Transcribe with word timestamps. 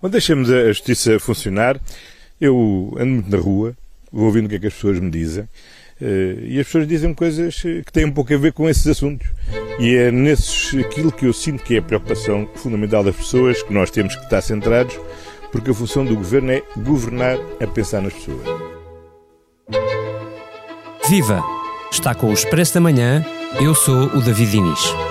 Quando 0.00 0.12
deixamos 0.12 0.50
a 0.50 0.68
justiça 0.68 1.20
funcionar, 1.20 1.78
eu 2.40 2.94
ando 2.98 3.12
muito 3.12 3.30
na 3.30 3.36
rua, 3.36 3.76
vou 4.10 4.24
ouvindo 4.24 4.46
o 4.46 4.48
que 4.48 4.56
é 4.56 4.58
que 4.58 4.66
as 4.66 4.72
pessoas 4.72 4.98
me 4.98 5.10
dizem, 5.10 5.46
eh, 6.00 6.38
e 6.42 6.58
as 6.58 6.66
pessoas 6.66 6.88
dizem 6.88 7.12
coisas 7.12 7.60
que 7.60 7.92
têm 7.92 8.06
um 8.06 8.10
pouco 8.10 8.32
a 8.32 8.38
ver 8.38 8.54
com 8.54 8.68
esses 8.68 8.86
assuntos. 8.86 9.28
E 9.78 9.94
é 9.94 10.10
nesses 10.10 10.74
aquilo 10.80 11.12
que 11.12 11.26
eu 11.26 11.34
sinto 11.34 11.62
que 11.62 11.74
é 11.74 11.78
a 11.78 11.82
preocupação 11.82 12.48
fundamental 12.54 13.04
das 13.04 13.14
pessoas, 13.14 13.62
que 13.62 13.74
nós 13.74 13.90
temos 13.90 14.16
que 14.16 14.24
estar 14.24 14.40
centrados, 14.40 14.98
porque 15.52 15.70
a 15.70 15.74
função 15.74 16.02
do 16.02 16.16
governo 16.16 16.50
é 16.50 16.62
governar 16.78 17.36
a 17.60 17.66
pensar 17.66 18.00
nas 18.00 18.14
pessoas. 18.14 18.46
Viva! 21.10 21.44
Está 21.92 22.14
com 22.14 22.30
o 22.30 22.32
Expresso 22.32 22.72
da 22.74 22.80
Manhã, 22.80 23.22
eu 23.60 23.74
sou 23.74 24.06
o 24.06 24.22
David 24.22 24.52
Diniz. 24.52 25.09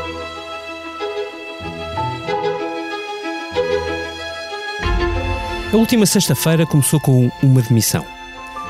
A 5.71 5.77
última 5.77 6.07
sexta-feira 6.07 6.65
começou 6.65 6.99
com 6.99 7.31
uma 7.43 7.61
demissão. 7.61 8.03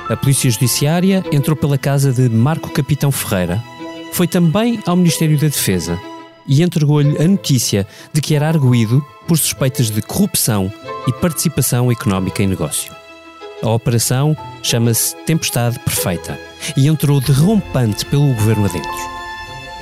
A 0.10 0.18
Polícia 0.18 0.50
Judiciária 0.50 1.24
entrou 1.32 1.56
pela 1.56 1.78
casa 1.78 2.12
de 2.12 2.28
Marco 2.28 2.70
Capitão 2.72 3.10
Ferreira, 3.10 3.64
foi 4.12 4.28
também 4.28 4.82
ao 4.86 4.98
Ministério 4.98 5.38
da 5.38 5.48
Defesa 5.48 5.98
e 6.46 6.62
entregou-lhe 6.62 7.18
a 7.24 7.26
notícia 7.26 7.88
de 8.12 8.20
que 8.20 8.36
era 8.36 8.50
arguído 8.50 9.02
por 9.26 9.38
suspeitas 9.38 9.90
de 9.90 10.02
corrupção 10.02 10.70
e 11.08 11.14
participação 11.14 11.90
económica 11.90 12.44
em 12.44 12.48
negócio. 12.48 12.94
A 13.64 13.70
operação 13.70 14.36
chama-se 14.62 15.16
Tempestade 15.26 15.80
Perfeita 15.80 16.38
e 16.76 16.90
entrou 16.90 17.22
derrompante 17.22 18.06
pelo 18.08 18.34
governo 18.34 18.66
adentro. 18.66 19.10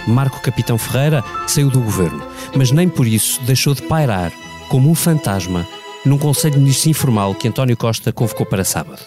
Marco 0.05 0.39
Capitão 0.39 0.77
Ferreira 0.77 1.23
saiu 1.47 1.71
do 1.71 1.81
governo, 1.81 2.21
mas 2.55 2.69
nem 2.69 2.87
por 2.87 3.07
isso 3.07 3.41
deixou 3.41 3.73
de 3.73 3.81
pairar 3.81 4.31
como 4.69 4.91
um 4.91 4.95
fantasma 4.95 5.67
num 6.05 6.17
Conselho 6.17 6.55
de 6.55 6.59
Ministros 6.59 6.87
informal 6.87 7.35
que 7.35 7.47
António 7.47 7.77
Costa 7.77 8.11
convocou 8.11 8.45
para 8.45 8.63
sábado. 8.63 9.01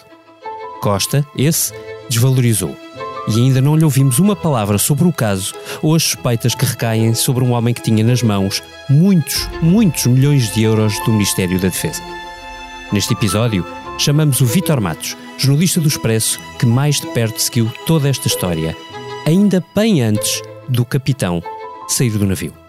Costa, 0.81 1.25
esse, 1.37 1.73
desvalorizou. 2.09 2.75
E 3.27 3.39
ainda 3.39 3.61
não 3.61 3.75
lhe 3.75 3.83
ouvimos 3.83 4.17
uma 4.19 4.35
palavra 4.35 4.77
sobre 4.77 5.07
o 5.07 5.13
caso 5.13 5.53
ou 5.81 5.95
as 5.95 6.03
suspeitas 6.03 6.55
que 6.55 6.65
recaem 6.65 7.13
sobre 7.13 7.43
um 7.43 7.51
homem 7.51 7.73
que 7.73 7.81
tinha 7.81 8.03
nas 8.03 8.23
mãos 8.23 8.63
muitos, 8.89 9.47
muitos 9.61 10.07
milhões 10.07 10.51
de 10.53 10.63
euros 10.63 10.93
do 11.05 11.11
Ministério 11.11 11.59
da 11.59 11.67
Defesa. 11.67 12.01
Neste 12.91 13.13
episódio, 13.13 13.65
chamamos 13.97 14.41
o 14.41 14.45
Vítor 14.45 14.81
Matos, 14.81 15.15
jornalista 15.37 15.79
do 15.79 15.87
Expresso, 15.87 16.39
que 16.59 16.65
mais 16.65 16.99
de 16.99 17.07
perto 17.07 17.39
seguiu 17.39 17.71
toda 17.85 18.09
esta 18.09 18.27
história, 18.27 18.75
ainda 19.25 19.63
bem 19.75 20.01
antes 20.01 20.41
do 20.67 20.83
capitão 20.83 21.41
sair 21.87 22.11
do 22.11 22.25
navio. 22.25 22.60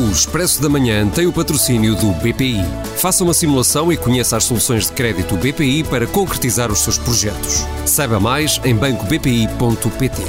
O 0.00 0.10
Expresso 0.10 0.62
da 0.62 0.68
Manhã 0.70 1.06
tem 1.10 1.26
o 1.26 1.32
patrocínio 1.32 1.94
do 1.94 2.10
BPI. 2.12 2.64
Faça 2.96 3.22
uma 3.22 3.34
simulação 3.34 3.92
e 3.92 3.98
conheça 3.98 4.34
as 4.34 4.44
soluções 4.44 4.86
de 4.86 4.94
crédito 4.94 5.36
BPI 5.36 5.84
para 5.84 6.06
concretizar 6.06 6.72
os 6.72 6.78
seus 6.78 6.96
projetos. 6.96 7.66
Saiba 7.84 8.18
mais 8.18 8.58
em 8.64 8.74
bancobpi.pt. 8.74 10.22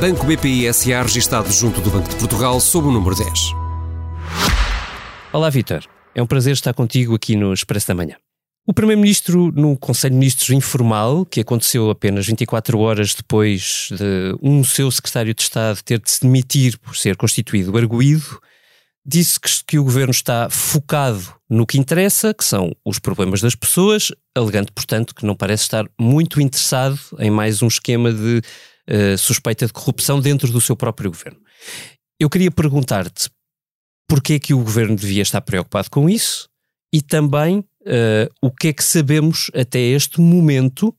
Banco 0.00 0.24
BPI 0.24 0.72
SA 0.72 1.02
registado 1.02 1.50
junto 1.50 1.80
do 1.80 1.90
Banco 1.90 2.08
de 2.08 2.14
Portugal 2.14 2.60
sob 2.60 2.86
o 2.86 2.92
número 2.92 3.16
10. 3.16 3.28
Olá, 5.32 5.50
Vitor. 5.50 5.82
É 6.14 6.22
um 6.22 6.26
prazer 6.26 6.52
estar 6.52 6.72
contigo 6.72 7.16
aqui 7.16 7.34
no 7.34 7.52
Expresso 7.52 7.88
da 7.88 7.96
Manhã. 7.96 8.14
O 8.64 8.72
Primeiro-Ministro, 8.72 9.50
num 9.50 9.74
Conselho 9.74 10.12
de 10.12 10.18
Ministros 10.20 10.50
informal, 10.50 11.26
que 11.26 11.40
aconteceu 11.40 11.90
apenas 11.90 12.24
24 12.24 12.78
horas 12.78 13.14
depois 13.14 13.88
de 13.90 14.36
um 14.40 14.62
seu 14.62 14.88
secretário 14.92 15.34
de 15.34 15.42
Estado 15.42 15.82
ter 15.82 15.98
de 15.98 16.08
se 16.08 16.20
demitir 16.20 16.78
por 16.78 16.96
ser 16.96 17.16
constituído 17.16 17.76
arguído, 17.76 18.40
disse 19.08 19.40
que, 19.40 19.48
que, 19.66 19.78
o 19.78 19.84
governo 19.84 20.10
está 20.10 20.50
focado 20.50 21.34
no 21.48 21.66
que 21.66 21.78
interessa, 21.78 22.34
que 22.34 22.44
são 22.44 22.76
os 22.84 22.98
problemas 22.98 23.40
das 23.40 23.54
pessoas, 23.54 24.12
alegando, 24.36 24.70
portanto, 24.70 25.14
que 25.14 25.24
não 25.24 25.34
parece 25.34 25.62
estar 25.62 25.88
muito 25.98 26.42
interessado 26.42 26.98
em 27.18 27.30
mais 27.30 27.62
um 27.62 27.68
esquema 27.68 28.12
de 28.12 28.42
uh, 28.86 29.16
suspeita 29.16 29.66
de 29.66 29.72
corrupção 29.72 30.20
dentro 30.20 30.52
do 30.52 30.60
seu 30.60 30.76
próprio 30.76 31.10
governo. 31.10 31.40
Eu 32.20 32.28
queria 32.28 32.50
perguntar-te 32.50 33.30
porquê 34.06 34.34
é 34.34 34.38
que 34.38 34.52
o 34.52 34.62
governo 34.62 34.94
devia 34.94 35.22
estar 35.22 35.40
preocupado 35.40 35.88
com 35.90 36.08
isso 36.08 36.46
e 36.92 37.00
também 37.00 37.60
uh, 37.60 38.28
o 38.42 38.50
que 38.50 38.68
é 38.68 38.72
que 38.74 38.84
sabemos 38.84 39.50
até 39.54 39.78
este 39.78 40.20
momento 40.20 40.94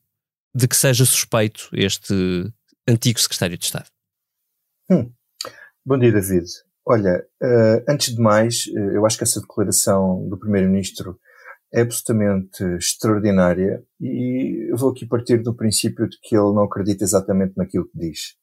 de 0.56 0.68
que 0.68 0.75
seja 0.75 1.06
suspeito 1.06 1.69
este 1.74 2.52
antigo 2.88 3.19
secretário 3.19 3.56
de 3.56 3.66
Estado. 3.66 3.86
Hum. 4.90 5.12
Bom 5.86 6.00
dia, 6.00 6.12
David. 6.12 6.48
Olha, 6.91 7.23
uh, 7.39 7.83
antes 7.88 8.16
de 8.16 8.19
mais, 8.19 8.66
uh, 8.66 8.95
eu 8.95 9.05
acho 9.05 9.16
que 9.16 9.23
essa 9.23 9.39
declaração 9.39 10.27
do 10.27 10.39
Primeiro-Ministro 10.39 11.19
é 11.72 11.81
absolutamente 11.81 12.63
extraordinária 12.79 13.83
e 14.01 14.72
eu 14.72 14.75
vou 14.75 14.89
aqui 14.89 15.05
partir 15.05 15.38
do 15.44 15.53
princípio 15.53 16.09
de 16.09 16.17
que 16.19 16.35
ele 16.35 16.51
não 16.51 16.63
acredita 16.63 17.03
exatamente 17.03 17.53
naquilo 17.55 17.85
que 17.85 17.95
diz. 17.95 18.35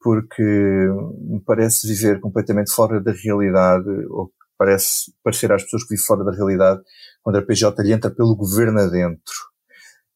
Porque 0.00 0.40
me 0.40 1.40
parece 1.44 1.88
viver 1.88 2.20
completamente 2.20 2.70
fora 2.72 3.00
da 3.00 3.10
realidade, 3.10 3.90
ou 4.08 4.32
parece 4.56 5.12
parecer 5.24 5.50
às 5.50 5.64
pessoas 5.64 5.82
que 5.82 5.96
vivem 5.96 6.06
fora 6.06 6.22
da 6.22 6.30
realidade, 6.30 6.80
quando 7.24 7.38
a 7.38 7.42
PJ 7.42 7.82
lhe 7.82 7.92
entra 7.92 8.08
pelo 8.08 8.36
governo 8.36 8.78
adentro. 8.78 9.34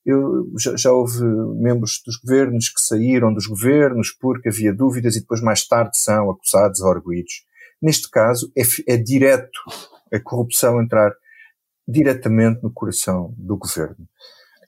Eu, 0.04 0.50
já, 0.58 0.76
já, 0.76 0.92
houve 0.92 1.22
membros 1.60 2.02
dos 2.04 2.16
governos 2.16 2.68
que 2.68 2.80
saíram 2.80 3.32
dos 3.32 3.46
governos 3.46 4.10
porque 4.10 4.48
havia 4.48 4.74
dúvidas 4.74 5.14
e 5.14 5.20
depois 5.20 5.40
mais 5.40 5.66
tarde 5.66 5.96
são 5.96 6.30
acusados 6.30 6.80
ou 6.80 6.90
arguídos. 6.90 7.44
Neste 7.80 8.10
caso, 8.10 8.52
é, 8.56 8.62
é 8.94 8.96
direto 8.96 9.60
a 10.12 10.20
corrupção 10.20 10.82
entrar 10.82 11.12
diretamente 11.86 12.62
no 12.62 12.72
coração 12.72 13.34
do 13.36 13.56
governo. 13.56 14.08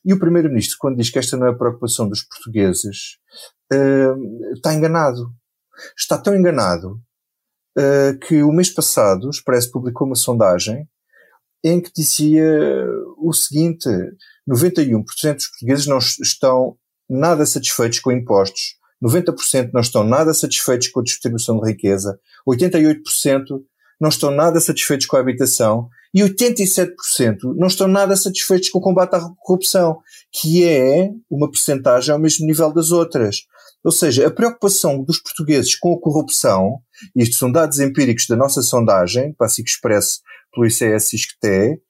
E 0.04 0.12
o 0.12 0.18
Primeiro-Ministro, 0.18 0.76
quando 0.78 0.98
diz 0.98 1.10
que 1.10 1.18
esta 1.18 1.36
não 1.36 1.46
é 1.46 1.50
a 1.50 1.56
preocupação 1.56 2.08
dos 2.08 2.22
portugueses, 2.22 3.18
uh, 3.72 4.52
está 4.52 4.74
enganado. 4.74 5.32
Está 5.96 6.18
tão 6.18 6.36
enganado 6.36 7.00
uh, 7.78 8.18
que 8.20 8.42
o 8.42 8.52
mês 8.52 8.70
passado 8.70 9.26
o 9.26 9.30
Expresso 9.30 9.70
publicou 9.70 10.06
uma 10.06 10.16
sondagem 10.16 10.88
em 11.64 11.80
que 11.80 11.90
dizia 11.94 12.46
o 13.16 13.32
seguinte: 13.32 13.88
91% 14.48 15.34
dos 15.34 15.48
portugueses 15.48 15.86
não 15.86 15.98
estão 15.98 16.76
nada 17.08 17.46
satisfeitos 17.46 18.00
com 18.00 18.12
impostos, 18.12 18.76
90% 19.02 19.70
não 19.72 19.80
estão 19.80 20.04
nada 20.04 20.32
satisfeitos 20.34 20.88
com 20.88 21.00
a 21.00 21.04
distribuição 21.04 21.58
de 21.58 21.70
riqueza, 21.70 22.18
88% 22.46 23.60
não 24.00 24.08
estão 24.08 24.30
nada 24.30 24.60
satisfeitos 24.60 25.06
com 25.06 25.16
a 25.16 25.20
habitação. 25.20 25.88
E 26.14 26.20
87% 26.20 26.86
não 27.56 27.66
estão 27.66 27.88
nada 27.88 28.14
satisfeitos 28.14 28.68
com 28.70 28.78
o 28.78 28.82
combate 28.82 29.16
à 29.16 29.20
corrupção, 29.40 29.98
que 30.30 30.64
é 30.64 31.10
uma 31.28 31.50
percentagem 31.50 32.12
ao 32.12 32.20
mesmo 32.20 32.46
nível 32.46 32.72
das 32.72 32.92
outras. 32.92 33.38
Ou 33.84 33.90
seja, 33.90 34.26
a 34.26 34.30
preocupação 34.30 35.02
dos 35.02 35.20
portugueses 35.20 35.74
com 35.74 35.92
a 35.92 36.00
corrupção, 36.00 36.78
isto 37.16 37.34
são 37.34 37.50
dados 37.50 37.80
empíricos 37.80 38.28
da 38.28 38.36
nossa 38.36 38.62
sondagem, 38.62 39.34
para 39.34 39.48
que 39.48 39.62
expresse 39.62 40.20
pelo 40.54 40.66
ICS 40.66 41.12
ISCTE, 41.12 41.80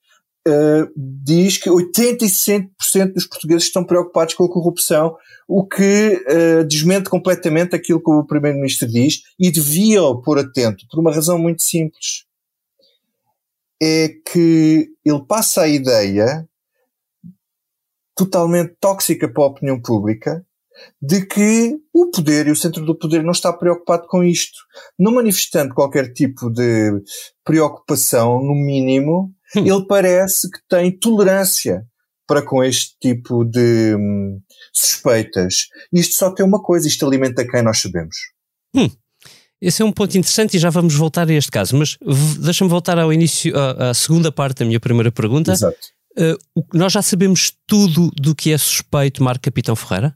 uh, 0.47 0.91
diz 0.95 1.57
que 1.57 1.69
85% 1.69 2.69
dos 3.13 3.27
portugueses 3.27 3.63
estão 3.63 3.83
preocupados 3.83 4.33
com 4.33 4.45
a 4.45 4.51
corrupção, 4.51 5.15
o 5.47 5.65
que 5.65 6.23
uh, 6.27 6.65
desmente 6.65 7.09
completamente 7.09 7.75
aquilo 7.75 8.01
que 8.01 8.09
o 8.09 8.25
Primeiro-Ministro 8.25 8.87
diz 8.87 9.21
e 9.39 9.51
devia 9.51 10.01
pôr 10.23 10.39
atento, 10.39 10.85
por 10.89 10.99
uma 10.99 11.13
razão 11.13 11.37
muito 11.37 11.63
simples. 11.63 12.25
É 13.81 14.09
que 14.31 14.89
ele 15.03 15.25
passa 15.27 15.63
a 15.63 15.67
ideia 15.67 16.47
totalmente 18.15 18.75
tóxica 18.79 19.27
para 19.27 19.43
a 19.43 19.47
opinião 19.47 19.81
pública 19.81 20.44
de 21.01 21.25
que 21.25 21.75
o 21.93 22.09
poder 22.11 22.47
e 22.47 22.51
o 22.51 22.55
centro 22.55 22.85
do 22.85 22.97
poder 22.97 23.23
não 23.23 23.31
está 23.31 23.51
preocupado 23.53 24.07
com 24.07 24.23
isto. 24.23 24.57
Não 24.97 25.13
manifestando 25.13 25.73
qualquer 25.73 26.13
tipo 26.13 26.49
de 26.49 27.01
preocupação, 27.43 28.41
no 28.41 28.53
mínimo, 28.53 29.33
hum. 29.55 29.65
ele 29.65 29.85
parece 29.87 30.49
que 30.49 30.59
tem 30.67 30.97
tolerância 30.97 31.85
para 32.27 32.41
com 32.41 32.63
este 32.63 32.95
tipo 32.99 33.43
de 33.43 33.95
hum, 33.95 34.39
suspeitas. 34.73 35.67
Isto 35.93 36.15
só 36.15 36.31
tem 36.31 36.45
uma 36.45 36.61
coisa, 36.61 36.87
isto 36.87 37.05
alimenta 37.05 37.47
quem 37.47 37.61
nós 37.61 37.79
sabemos. 37.79 38.15
Hum. 38.75 38.89
Esse 39.61 39.81
é 39.81 39.85
um 39.85 39.91
ponto 39.91 40.17
interessante 40.17 40.57
e 40.57 40.59
já 40.59 40.69
vamos 40.69 40.93
voltar 40.95 41.29
a 41.29 41.33
este 41.33 41.49
caso, 41.49 41.77
mas 41.77 41.97
deixa-me 42.39 42.69
voltar 42.69 42.99
ao 42.99 43.11
início, 43.11 43.57
à, 43.57 43.89
à, 43.89 43.93
segunda 43.93 44.31
parte 44.31 44.59
da 44.59 44.65
minha 44.65 44.79
primeira 44.79 45.11
pergunta. 45.11 45.53
Exato. 45.53 45.77
Uh, 46.17 46.63
nós 46.73 46.93
já 46.93 47.01
sabemos 47.01 47.53
tudo 47.65 48.11
do 48.11 48.35
que 48.35 48.51
é 48.51 48.57
suspeito 48.57 49.23
Marco 49.23 49.43
Capitão 49.43 49.75
Ferreira? 49.75 50.15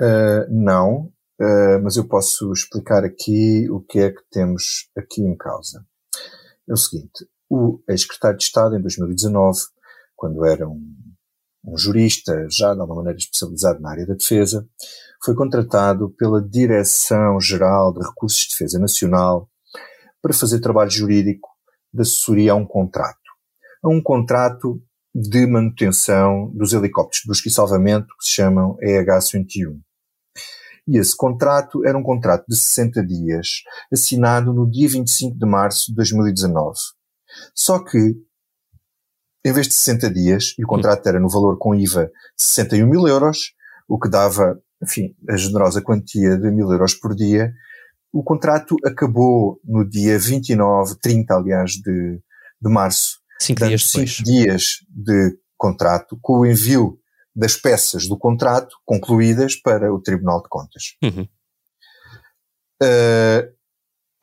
Uh, 0.00 0.46
não, 0.48 1.12
uh, 1.40 1.82
mas 1.82 1.96
eu 1.96 2.06
posso 2.06 2.52
explicar 2.52 3.04
aqui 3.04 3.68
o 3.70 3.80
que 3.80 3.98
é 3.98 4.10
que 4.10 4.22
temos 4.30 4.88
aqui 4.96 5.22
em 5.22 5.36
causa. 5.36 5.84
É 6.68 6.72
o 6.72 6.76
seguinte, 6.76 7.26
o 7.50 7.82
ex-secretário 7.88 8.38
de 8.38 8.44
Estado, 8.44 8.76
em 8.76 8.80
2019, 8.80 9.58
quando 10.14 10.44
era 10.44 10.68
um, 10.68 10.94
um 11.64 11.76
jurista 11.76 12.46
já 12.50 12.74
de 12.74 12.80
alguma 12.80 12.98
maneira 12.98 13.18
especializado 13.18 13.80
na 13.80 13.90
área 13.90 14.06
da 14.06 14.14
defesa, 14.14 14.68
foi 15.24 15.34
contratado 15.34 16.10
pela 16.10 16.40
Direção-Geral 16.40 17.92
de 17.92 18.06
Recursos 18.06 18.40
de 18.42 18.48
Defesa 18.50 18.78
Nacional 18.78 19.48
para 20.22 20.34
fazer 20.34 20.60
trabalho 20.60 20.90
jurídico 20.90 21.48
de 21.92 22.02
assessoria 22.02 22.52
a 22.52 22.56
um 22.56 22.66
contrato. 22.66 23.18
A 23.82 23.88
um 23.88 24.02
contrato 24.02 24.82
de 25.14 25.46
manutenção 25.46 26.50
dos 26.54 26.72
helicópteros 26.72 27.22
de 27.22 27.28
busca 27.28 27.48
e 27.48 27.52
salvamento 27.52 28.08
que 28.18 28.26
se 28.26 28.34
chamam 28.34 28.76
EH-101. 28.80 29.80
E 30.86 30.96
esse 30.96 31.14
contrato 31.14 31.86
era 31.86 31.98
um 31.98 32.02
contrato 32.02 32.46
de 32.48 32.56
60 32.56 33.04
dias, 33.04 33.62
assinado 33.92 34.54
no 34.54 34.68
dia 34.68 34.88
25 34.88 35.38
de 35.38 35.46
março 35.46 35.90
de 35.90 35.96
2019. 35.96 36.78
Só 37.54 37.78
que, 37.78 38.16
em 39.44 39.52
vez 39.52 39.68
de 39.68 39.74
60 39.74 40.10
dias, 40.10 40.54
e 40.58 40.64
o 40.64 40.66
contrato 40.66 41.06
era 41.06 41.20
no 41.20 41.28
valor 41.28 41.58
com 41.58 41.74
IVA 41.74 42.06
de 42.06 42.42
61 42.42 42.86
mil 42.86 43.06
euros, 43.06 43.52
o 43.86 43.98
que 43.98 44.08
dava, 44.08 44.58
enfim, 44.82 45.14
a 45.28 45.36
generosa 45.36 45.82
quantia 45.82 46.38
de 46.38 46.50
mil 46.50 46.70
euros 46.72 46.94
por 46.94 47.14
dia, 47.14 47.52
o 48.10 48.22
contrato 48.22 48.74
acabou 48.84 49.60
no 49.62 49.88
dia 49.88 50.18
29, 50.18 50.98
30, 51.00 51.34
aliás, 51.34 51.72
de, 51.72 52.18
de 52.60 52.70
março. 52.70 53.18
Cinco 53.38 53.66
dias 53.66 53.86
depois. 53.86 54.16
Cinco 54.16 54.24
dias 54.24 54.62
de 54.88 55.38
contrato, 55.56 56.18
com 56.22 56.40
o 56.40 56.46
envio 56.46 56.98
das 57.38 57.54
peças 57.54 58.08
do 58.08 58.18
contrato 58.18 58.76
concluídas 58.84 59.54
para 59.54 59.94
o 59.94 60.00
Tribunal 60.02 60.42
de 60.42 60.48
Contas. 60.48 60.96
Uhum. 61.00 61.28
Uh, 62.82 63.54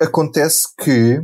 acontece 0.02 0.68
que 0.78 1.22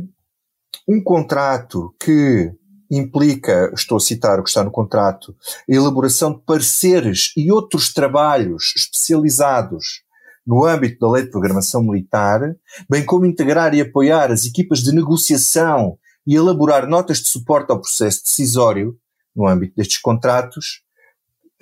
um 0.88 1.02
contrato 1.02 1.94
que 2.00 2.50
implica, 2.90 3.70
estou 3.74 3.98
a 3.98 4.00
citar 4.00 4.40
o 4.40 4.42
que 4.42 4.48
está 4.48 4.64
no 4.64 4.70
contrato, 4.70 5.36
a 5.68 5.74
elaboração 5.74 6.32
de 6.32 6.40
pareceres 6.40 7.32
e 7.36 7.52
outros 7.52 7.92
trabalhos 7.92 8.72
especializados 8.74 10.02
no 10.46 10.64
âmbito 10.64 10.98
da 10.98 11.12
Lei 11.12 11.24
de 11.24 11.30
Programação 11.30 11.82
Militar, 11.82 12.40
bem 12.88 13.04
como 13.04 13.26
integrar 13.26 13.74
e 13.74 13.82
apoiar 13.82 14.30
as 14.30 14.46
equipas 14.46 14.80
de 14.80 14.92
negociação 14.92 15.98
e 16.26 16.34
elaborar 16.34 16.86
notas 16.86 17.18
de 17.18 17.28
suporte 17.28 17.70
ao 17.70 17.80
processo 17.80 18.24
decisório 18.24 18.96
no 19.36 19.46
âmbito 19.46 19.74
destes 19.76 19.98
contratos, 19.98 20.82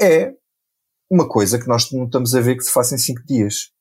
é 0.00 0.34
uma 1.10 1.28
coisa 1.28 1.58
que 1.58 1.68
nós 1.68 1.90
não 1.92 2.04
estamos 2.04 2.34
a 2.34 2.40
ver 2.40 2.56
que 2.56 2.64
se 2.64 2.72
faça 2.72 2.94
em 2.94 2.98
cinco 2.98 3.24
dias. 3.24 3.72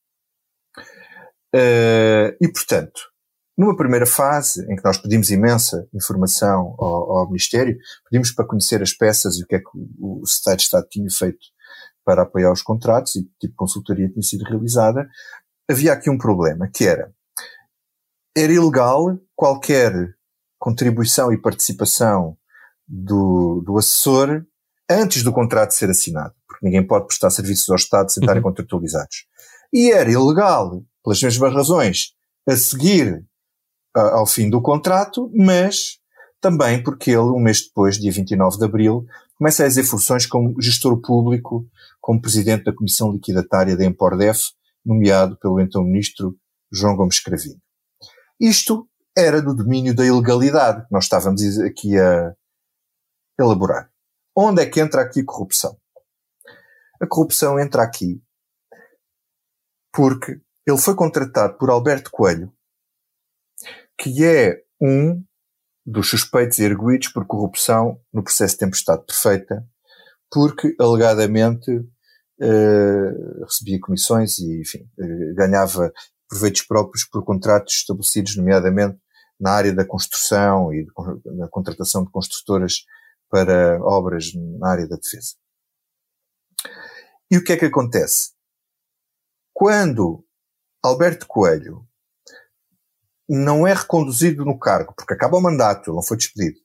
Uh, 1.55 2.33
e, 2.41 2.47
portanto, 2.51 3.01
numa 3.57 3.75
primeira 3.75 4.05
fase, 4.05 4.63
em 4.71 4.75
que 4.75 4.83
nós 4.83 4.97
pedimos 4.97 5.29
imensa 5.29 5.87
informação 5.93 6.75
ao, 6.79 7.17
ao, 7.17 7.27
Ministério, 7.27 7.77
pedimos 8.09 8.31
para 8.31 8.45
conhecer 8.45 8.81
as 8.81 8.93
peças 8.93 9.37
e 9.37 9.43
o 9.43 9.47
que 9.47 9.55
é 9.55 9.59
que 9.59 9.69
o, 9.73 10.21
o 10.21 10.25
Secretário 10.25 10.57
de 10.57 10.63
Estado 10.63 10.87
tinha 10.89 11.09
feito 11.09 11.39
para 12.05 12.23
apoiar 12.23 12.51
os 12.51 12.61
contratos 12.61 13.15
e 13.15 13.23
que 13.23 13.31
tipo 13.39 13.51
de 13.51 13.55
consultoria 13.55 14.09
tinha 14.09 14.23
sido 14.23 14.43
realizada, 14.43 15.07
havia 15.69 15.93
aqui 15.93 16.09
um 16.09 16.17
problema, 16.17 16.69
que 16.73 16.85
era, 16.85 17.13
era 18.35 18.53
ilegal 18.53 19.19
qualquer 19.35 19.93
contribuição 20.57 21.31
e 21.31 21.41
participação 21.41 22.37
do, 22.87 23.61
do 23.65 23.77
assessor 23.77 24.43
antes 24.89 25.23
do 25.23 25.31
contrato 25.31 25.73
ser 25.73 25.89
assinado, 25.89 26.33
porque 26.47 26.65
ninguém 26.65 26.85
pode 26.85 27.05
prestar 27.05 27.29
serviços 27.29 27.69
ao 27.69 27.75
Estado 27.75 28.11
sem 28.11 28.21
estarem 28.21 28.41
uhum. 28.41 28.49
contratualizados. 28.49 29.25
E 29.71 29.91
era 29.91 30.09
ilegal, 30.09 30.83
pelas 31.03 31.21
mesmas 31.21 31.53
razões, 31.53 32.13
a 32.47 32.55
seguir 32.55 33.23
ao 33.95 34.25
fim 34.25 34.49
do 34.49 34.61
contrato, 34.61 35.31
mas 35.35 35.99
também 36.41 36.81
porque 36.81 37.11
ele, 37.11 37.19
um 37.19 37.39
mês 37.39 37.61
depois, 37.61 37.97
dia 37.97 38.11
29 38.11 38.57
de 38.57 38.65
abril, 38.65 39.05
começa 39.35 39.63
a 39.63 39.67
exercer 39.67 39.89
funções 39.89 40.25
como 40.25 40.59
gestor 40.61 40.99
público, 41.01 41.67
como 42.01 42.21
presidente 42.21 42.63
da 42.63 42.73
Comissão 42.73 43.11
Liquidatária 43.11 43.75
da 43.77 43.85
Empordef, 43.85 44.51
nomeado 44.85 45.37
pelo 45.37 45.59
então 45.59 45.83
ministro 45.83 46.35
João 46.71 46.95
Gomes 46.95 47.19
Cravinho. 47.19 47.59
Isto 48.39 48.87
era 49.17 49.41
do 49.41 49.53
domínio 49.53 49.93
da 49.93 50.05
ilegalidade 50.05 50.85
que 50.85 50.91
nós 50.91 51.03
estávamos 51.03 51.41
aqui 51.59 51.97
a 51.99 52.33
elaborar. 53.37 53.89
Onde 54.35 54.61
é 54.61 54.65
que 54.65 54.79
entra 54.79 55.01
aqui 55.01 55.23
corrupção? 55.23 55.77
A 57.01 57.07
corrupção 57.07 57.59
entra 57.59 57.83
aqui 57.83 58.21
porque 59.91 60.39
ele 60.65 60.77
foi 60.77 60.95
contratado 60.95 61.57
por 61.57 61.69
Alberto 61.69 62.11
Coelho, 62.11 62.53
que 63.97 64.23
é 64.23 64.61
um 64.81 65.23
dos 65.85 66.09
suspeitos 66.09 66.59
erguidos 66.59 67.07
por 67.09 67.25
corrupção 67.25 67.99
no 68.13 68.23
processo 68.23 68.53
de 68.53 68.59
tempestade 68.59 69.03
perfeita, 69.05 69.67
porque 70.31 70.75
alegadamente 70.79 71.71
uh, 71.71 73.43
recebia 73.43 73.79
comissões 73.79 74.37
e, 74.37 74.61
enfim, 74.61 74.87
uh, 74.99 75.35
ganhava 75.35 75.91
proveitos 76.27 76.61
próprios 76.61 77.03
por 77.05 77.23
contratos 77.23 77.73
estabelecidos, 77.73 78.37
nomeadamente 78.37 78.99
na 79.39 79.51
área 79.51 79.73
da 79.73 79.85
construção 79.85 80.71
e 80.73 80.85
de, 80.85 80.91
na 81.37 81.47
contratação 81.47 82.03
de 82.03 82.11
construtoras 82.11 82.85
para 83.29 83.81
obras 83.83 84.31
na 84.33 84.71
área 84.71 84.87
da 84.87 84.95
defesa. 84.95 85.35
E 87.31 87.37
o 87.37 87.43
que 87.43 87.53
é 87.53 87.57
que 87.57 87.65
acontece? 87.65 88.31
Quando 89.53 90.25
Alberto 90.83 91.27
Coelho 91.27 91.85
não 93.29 93.67
é 93.67 93.73
reconduzido 93.73 94.43
no 94.43 94.57
cargo, 94.57 94.93
porque 94.95 95.13
acaba 95.13 95.37
o 95.37 95.41
mandato, 95.41 95.89
ele 95.89 95.95
não 95.95 96.03
foi 96.03 96.17
despedido, 96.17 96.57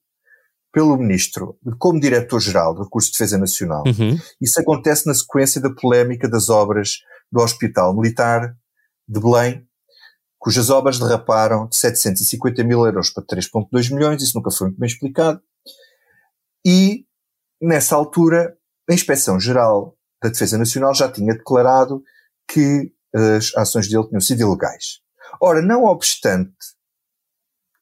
pelo 0.72 0.96
Ministro 0.96 1.58
como 1.78 2.00
Diretor-Geral 2.00 2.74
do 2.74 2.84
Recurso 2.84 3.08
de 3.08 3.12
Defesa 3.12 3.36
Nacional, 3.36 3.84
uhum. 3.86 4.18
isso 4.40 4.58
acontece 4.58 5.06
na 5.06 5.14
sequência 5.14 5.60
da 5.60 5.70
polémica 5.70 6.28
das 6.28 6.48
obras 6.48 6.98
do 7.30 7.40
Hospital 7.40 7.94
Militar 7.94 8.56
de 9.06 9.20
Belém, 9.20 9.66
cujas 10.38 10.70
obras 10.70 10.98
derraparam 10.98 11.68
de 11.68 11.76
750 11.76 12.64
mil 12.64 12.84
euros 12.84 13.10
para 13.10 13.24
3,2 13.24 13.92
milhões, 13.94 14.22
isso 14.22 14.36
nunca 14.36 14.50
foi 14.50 14.68
muito 14.68 14.80
bem 14.80 14.88
explicado, 14.88 15.40
e, 16.64 17.06
nessa 17.60 17.94
altura, 17.94 18.56
a 18.88 18.94
Inspeção-Geral 18.94 19.96
da 20.22 20.30
Defesa 20.30 20.58
Nacional 20.58 20.94
já 20.94 21.10
tinha 21.10 21.34
declarado 21.34 22.02
que 22.48 22.92
as 23.14 23.54
ações 23.56 23.88
dele 23.88 24.08
tinham 24.08 24.20
sido 24.20 24.40
ilegais. 24.40 25.00
Ora, 25.40 25.62
não 25.62 25.84
obstante 25.84 26.54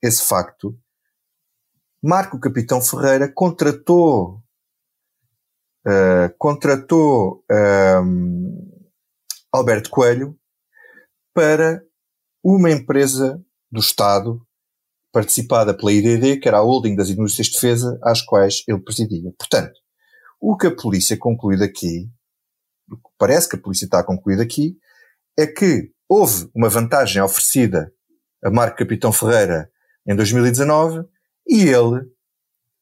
esse 0.03 0.25
facto, 0.25 0.77
Marco 2.03 2.39
Capitão 2.41 2.81
Ferreira 2.83 3.33
contratou 3.33 4.43
uh, 5.87 6.35
contratou 6.37 7.45
um, 8.05 8.83
Alberto 9.53 9.91
Coelho 9.91 10.37
para 11.35 11.85
uma 12.43 12.71
empresa 12.71 13.41
do 13.71 13.81
Estado 13.81 14.45
participada 15.13 15.75
pela 15.75 15.93
IDD, 15.93 16.41
que 16.41 16.49
era 16.49 16.59
a 16.59 16.63
holding 16.63 16.97
das 16.97 17.11
indústrias 17.11 17.49
de 17.49 17.55
defesa, 17.55 17.99
às 18.03 18.23
quais 18.23 18.65
ele 18.67 18.81
presidia. 18.81 19.31
Portanto, 19.39 19.73
o 20.41 20.57
que 20.57 20.67
a 20.67 20.75
polícia 20.75 21.17
conclui 21.17 21.57
daqui, 21.57 22.09
parece 23.19 23.49
que 23.49 23.57
a 23.57 23.61
polícia 23.61 23.85
está 23.85 24.01
a 24.01 24.05
concluir 24.05 24.39
daqui, 24.39 24.77
é 25.39 25.47
que 25.47 25.91
houve 26.09 26.49
uma 26.55 26.69
vantagem 26.69 27.23
oferecida 27.23 27.93
a 28.43 28.51
Marco 28.51 28.79
Capitão 28.79 29.13
Ferreira 29.13 29.71
em 30.07 30.17
2019 30.17 31.05
e 31.47 31.63
ele, 31.63 32.03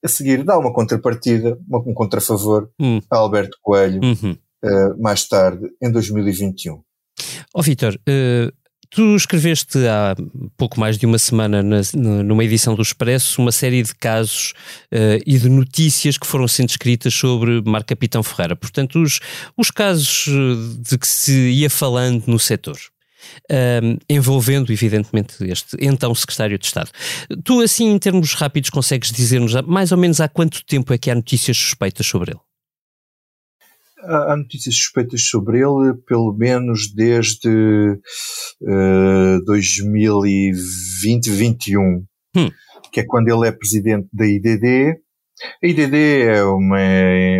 a 0.04 0.08
seguir, 0.08 0.42
dá 0.42 0.58
uma 0.58 0.72
contrapartida, 0.72 1.58
um 1.70 1.92
contrafavor 1.92 2.70
hum. 2.80 3.00
a 3.10 3.16
Alberto 3.18 3.58
Coelho 3.60 4.00
uhum. 4.02 4.32
uh, 4.64 5.02
mais 5.02 5.28
tarde, 5.28 5.68
em 5.82 5.90
2021. 5.90 6.74
Ó 6.74 6.82
oh, 7.54 7.62
Vitor, 7.62 7.94
uh, 7.94 8.59
Tu 8.90 9.14
escreveste 9.14 9.78
há 9.86 10.16
pouco 10.56 10.80
mais 10.80 10.98
de 10.98 11.06
uma 11.06 11.18
semana, 11.18 11.62
na, 11.62 11.80
numa 11.94 12.44
edição 12.44 12.74
do 12.74 12.82
Expresso, 12.82 13.40
uma 13.40 13.52
série 13.52 13.84
de 13.84 13.94
casos 13.94 14.52
uh, 14.92 15.22
e 15.24 15.38
de 15.38 15.48
notícias 15.48 16.18
que 16.18 16.26
foram 16.26 16.48
sendo 16.48 16.70
escritas 16.70 17.14
sobre 17.14 17.62
Marco 17.62 17.86
Capitão 17.86 18.20
Ferreira. 18.20 18.56
Portanto, 18.56 19.00
os, 19.00 19.20
os 19.56 19.70
casos 19.70 20.26
eh, 20.28 20.80
de 20.80 20.98
que 20.98 21.06
se 21.06 21.32
ia 21.32 21.70
falando 21.70 22.24
no 22.26 22.38
setor. 22.38 22.76
Uh, 23.48 23.96
envolvendo, 24.08 24.72
evidentemente, 24.72 25.34
este 25.40 25.76
então 25.78 26.12
secretário 26.12 26.58
de 26.58 26.64
Estado. 26.64 26.90
Tu, 27.44 27.60
assim, 27.60 27.92
em 27.92 27.98
termos 27.98 28.34
rápidos, 28.34 28.70
consegues 28.70 29.12
dizer-nos 29.12 29.52
mais 29.66 29.92
ou 29.92 29.98
menos 29.98 30.20
há 30.20 30.28
quanto 30.28 30.64
tempo 30.64 30.92
é 30.92 30.98
que 30.98 31.10
há 31.10 31.14
notícias 31.14 31.56
suspeitas 31.56 32.06
sobre 32.06 32.32
ele? 32.32 32.40
Há 34.02 34.36
notícias 34.36 34.74
suspeitas 34.74 35.22
sobre 35.22 35.58
ele, 35.58 35.94
pelo 36.06 36.32
menos 36.32 36.92
desde 36.92 38.00
uh, 38.62 39.44
2020-21, 39.46 42.04
hum. 42.36 42.50
que 42.92 43.00
é 43.00 43.06
quando 43.06 43.28
ele 43.28 43.48
é 43.48 43.52
presidente 43.52 44.08
da 44.12 44.26
IDD. 44.26 44.98
A 45.62 45.66
IDD 45.66 46.22
é 46.22 46.44
uma, 46.44 46.78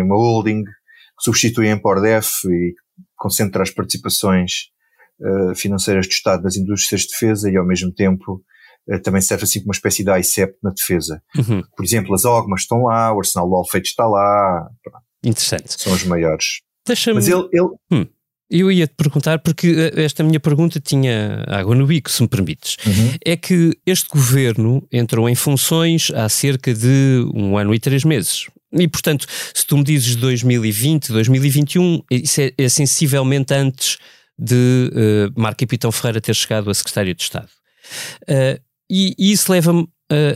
uma 0.03 0.15
holding 0.15 0.63
que 0.63 0.71
substitui 1.19 1.67
a 1.67 1.71
Empordef 1.71 2.47
e 2.47 2.73
concentra 3.15 3.61
as 3.61 3.69
participações 3.69 4.71
uh, 5.19 5.53
financeiras 5.55 6.07
do 6.07 6.11
Estado 6.11 6.41
das 6.43 6.55
indústrias 6.55 7.01
de 7.01 7.09
defesa 7.09 7.49
e 7.49 7.57
ao 7.57 7.65
mesmo 7.65 7.93
tempo 7.93 8.41
uh, 8.87 8.99
também 9.01 9.21
serve 9.21 9.43
assim 9.43 9.59
como 9.59 9.69
uma 9.69 9.75
espécie 9.75 10.03
de 10.03 10.19
ICEP 10.19 10.55
na 10.63 10.71
defesa. 10.71 11.21
Uhum. 11.35 11.61
Por 11.75 11.85
exemplo, 11.85 12.15
as 12.15 12.25
OGMAs 12.25 12.61
estão 12.61 12.83
lá, 12.83 13.13
o 13.13 13.19
Arsenal 13.19 13.47
do 13.47 13.77
está 13.77 14.07
lá. 14.07 14.67
Interessante. 15.23 15.81
São 15.81 15.93
os 15.93 16.03
maiores. 16.03 16.61
Deixa-me. 16.85 17.15
Mas 17.15 17.27
ele, 17.27 17.47
ele, 17.51 17.69
hum. 17.91 18.05
Eu 18.51 18.69
ia 18.69 18.85
te 18.85 18.95
perguntar, 18.95 19.39
porque 19.39 19.67
eh, 19.95 20.03
esta 20.03 20.23
minha 20.23 20.39
pergunta 20.39 20.77
tinha 20.77 21.45
água 21.47 21.73
no 21.73 21.87
bico, 21.87 22.11
se 22.11 22.21
me 22.21 22.27
permites. 22.27 22.75
Uhum. 22.85 23.13
É 23.23 23.37
que 23.37 23.71
este 23.85 24.09
governo 24.09 24.85
entrou 24.91 25.29
em 25.29 25.35
funções 25.35 26.11
há 26.13 26.27
cerca 26.27 26.73
de 26.73 27.25
um 27.33 27.57
ano 27.57 27.73
e 27.73 27.79
três 27.79 28.03
meses. 28.03 28.47
E, 28.73 28.87
portanto, 28.89 29.25
se 29.53 29.65
tu 29.65 29.77
me 29.77 29.83
dizes 29.85 30.17
2020, 30.17 31.13
2021, 31.13 32.01
isso 32.11 32.41
é, 32.41 32.51
é 32.57 32.67
sensivelmente 32.67 33.53
antes 33.53 33.97
de 34.37 34.91
uh, 35.35 35.39
Marco 35.39 35.59
Capitão 35.59 35.91
Ferreira 35.91 36.19
ter 36.19 36.33
chegado 36.33 36.69
a 36.69 36.73
secretário 36.73 37.15
de 37.15 37.21
Estado. 37.21 37.49
Uh, 38.23 38.59
e, 38.89 39.15
e, 39.17 39.31
isso 39.31 39.49
leva-me 39.51 39.83
uh, 39.83 39.87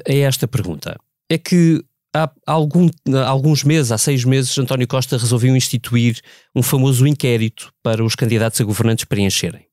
a 0.08 0.14
esta 0.14 0.48
pergunta. 0.48 0.98
É 1.30 1.38
que 1.38 1.84
há 2.16 2.32
algum, 2.46 2.90
alguns 3.28 3.64
meses, 3.64 3.92
há 3.92 3.98
seis 3.98 4.24
meses, 4.24 4.58
António 4.58 4.88
Costa 4.88 5.18
resolveu 5.18 5.56
instituir 5.56 6.22
um 6.56 6.64
famoso 6.64 7.06
inquérito 7.06 7.74
para 7.84 8.04
os 8.04 8.16
candidatos 8.16 8.62
a 8.62 8.64
governantes 8.64 9.04
preencherem. 9.04 9.68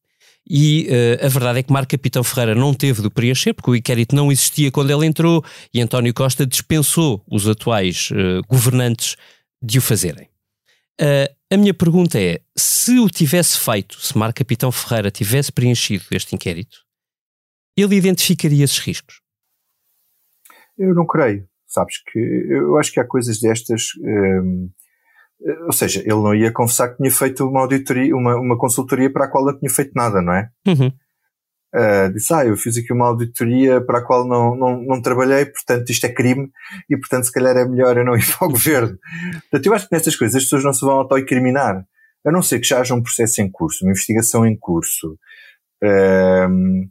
E 0.48 0.88
uh, 0.88 1.24
a 1.24 1.28
verdade 1.28 1.60
é 1.60 1.62
que 1.62 1.72
Marco 1.72 1.90
Capitão 1.90 2.24
Ferreira 2.24 2.54
não 2.54 2.74
teve 2.74 3.00
de 3.00 3.08
preencher, 3.08 3.54
porque 3.54 3.70
o 3.70 3.76
inquérito 3.76 4.16
não 4.16 4.32
existia 4.32 4.72
quando 4.72 4.90
ele 4.90 5.06
entrou 5.06 5.44
e 5.72 5.80
António 5.80 6.12
Costa 6.12 6.44
dispensou 6.44 7.22
os 7.30 7.46
atuais 7.46 8.10
uh, 8.10 8.42
governantes 8.48 9.14
de 9.62 9.78
o 9.78 9.82
fazerem. 9.82 10.28
Uh, 11.00 11.32
a 11.48 11.56
minha 11.56 11.72
pergunta 11.72 12.20
é: 12.20 12.40
se 12.58 12.98
o 12.98 13.08
tivesse 13.08 13.58
feito, 13.60 14.00
se 14.00 14.18
Marco 14.18 14.38
Capitão 14.38 14.72
Ferreira 14.72 15.12
tivesse 15.12 15.52
preenchido 15.52 16.04
este 16.10 16.34
inquérito, 16.34 16.78
ele 17.76 17.94
identificaria 17.94 18.64
esses 18.64 18.78
riscos? 18.78 19.20
Eu 20.76 20.92
não 20.92 21.06
creio. 21.06 21.46
Sabes 21.72 22.02
que 22.04 22.18
eu 22.18 22.76
acho 22.76 22.92
que 22.92 23.00
há 23.00 23.04
coisas 23.04 23.40
destas. 23.40 23.88
Hum, 24.00 24.68
ou 25.66 25.72
seja, 25.72 26.00
ele 26.00 26.10
não 26.10 26.34
ia 26.34 26.52
confessar 26.52 26.90
que 26.90 26.98
tinha 26.98 27.10
feito 27.10 27.48
uma 27.48 27.60
auditoria, 27.60 28.14
uma, 28.14 28.36
uma 28.36 28.58
consultoria 28.58 29.10
para 29.10 29.24
a 29.24 29.28
qual 29.28 29.44
não 29.44 29.58
tinha 29.58 29.70
feito 29.70 29.92
nada, 29.94 30.22
não 30.22 30.32
é? 30.32 30.48
Uhum. 30.66 30.92
Uh, 31.74 32.12
disse, 32.12 32.32
ah, 32.34 32.44
eu 32.44 32.54
fiz 32.54 32.76
aqui 32.76 32.92
uma 32.92 33.06
auditoria 33.06 33.80
para 33.80 33.98
a 33.98 34.02
qual 34.04 34.28
não, 34.28 34.54
não, 34.54 34.82
não 34.82 35.00
trabalhei, 35.00 35.46
portanto 35.46 35.88
isto 35.88 36.04
é 36.04 36.10
crime 36.10 36.50
e 36.88 36.98
portanto 36.98 37.24
se 37.24 37.32
calhar 37.32 37.56
é 37.56 37.64
melhor 37.66 37.96
eu 37.96 38.04
não 38.04 38.14
ir 38.14 38.24
para 38.38 38.46
o 38.46 38.50
governo. 38.50 38.98
Portanto, 39.50 39.66
eu 39.66 39.74
acho 39.74 39.88
que 39.88 39.94
nestas 39.94 40.14
coisas 40.14 40.36
as 40.36 40.42
pessoas 40.44 40.64
não 40.64 40.74
se 40.74 40.84
vão 40.84 40.96
auto-incriminar. 40.96 41.82
A 42.24 42.30
não 42.30 42.42
ser 42.42 42.60
que 42.60 42.68
já 42.68 42.80
haja 42.80 42.94
um 42.94 43.02
processo 43.02 43.40
em 43.40 43.50
curso, 43.50 43.84
uma 43.84 43.90
investigação 43.90 44.46
em 44.46 44.56
curso. 44.56 45.18
Uh, 45.82 46.86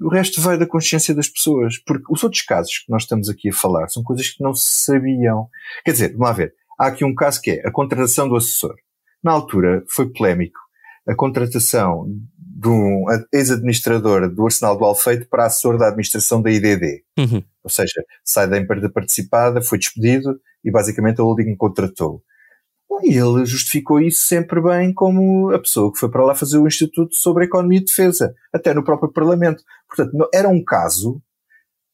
o 0.00 0.08
resto 0.08 0.40
vai 0.40 0.56
da 0.56 0.66
consciência 0.66 1.14
das 1.14 1.28
pessoas, 1.28 1.78
porque 1.78 2.04
os 2.10 2.22
outros 2.22 2.42
casos 2.42 2.78
que 2.78 2.90
nós 2.90 3.02
estamos 3.02 3.28
aqui 3.28 3.48
a 3.48 3.52
falar 3.52 3.88
são 3.88 4.02
coisas 4.02 4.28
que 4.28 4.42
não 4.42 4.54
se 4.54 4.84
sabiam. 4.84 5.48
Quer 5.84 5.92
dizer, 5.92 6.08
vamos 6.12 6.28
lá 6.28 6.32
ver, 6.32 6.54
há 6.78 6.86
aqui 6.86 7.04
um 7.04 7.14
caso 7.14 7.40
que 7.40 7.50
é 7.52 7.66
a 7.66 7.72
contratação 7.72 8.28
do 8.28 8.36
assessor. 8.36 8.76
Na 9.22 9.32
altura 9.32 9.84
foi 9.88 10.10
polémico 10.12 10.58
a 11.06 11.14
contratação 11.14 12.06
de 12.38 12.68
um 12.68 13.04
ex-administrador 13.32 14.28
do 14.28 14.44
Arsenal 14.44 14.76
do 14.76 14.84
Alfeite 14.84 15.24
para 15.24 15.46
assessor 15.46 15.78
da 15.78 15.88
administração 15.88 16.42
da 16.42 16.50
IDD. 16.50 17.02
Uhum. 17.16 17.42
Ou 17.64 17.70
seja, 17.70 18.04
sai 18.24 18.48
da 18.48 18.58
empresa 18.58 18.90
participada, 18.90 19.62
foi 19.62 19.78
despedido 19.78 20.38
e 20.64 20.70
basicamente 20.70 21.20
a 21.20 21.24
holding 21.24 21.56
contratou. 21.56 22.22
E 23.02 23.16
ele 23.16 23.44
justificou 23.44 24.00
isso 24.00 24.22
sempre 24.22 24.60
bem 24.60 24.92
como 24.92 25.52
a 25.52 25.58
pessoa 25.58 25.92
que 25.92 25.98
foi 25.98 26.10
para 26.10 26.24
lá 26.24 26.34
fazer 26.34 26.58
o 26.58 26.66
Instituto 26.66 27.14
sobre 27.14 27.44
Economia 27.44 27.78
e 27.78 27.84
Defesa, 27.84 28.34
até 28.52 28.74
no 28.74 28.82
próprio 28.82 29.12
Parlamento. 29.12 29.62
Portanto, 29.86 30.28
era 30.32 30.48
um 30.48 30.64
caso 30.64 31.22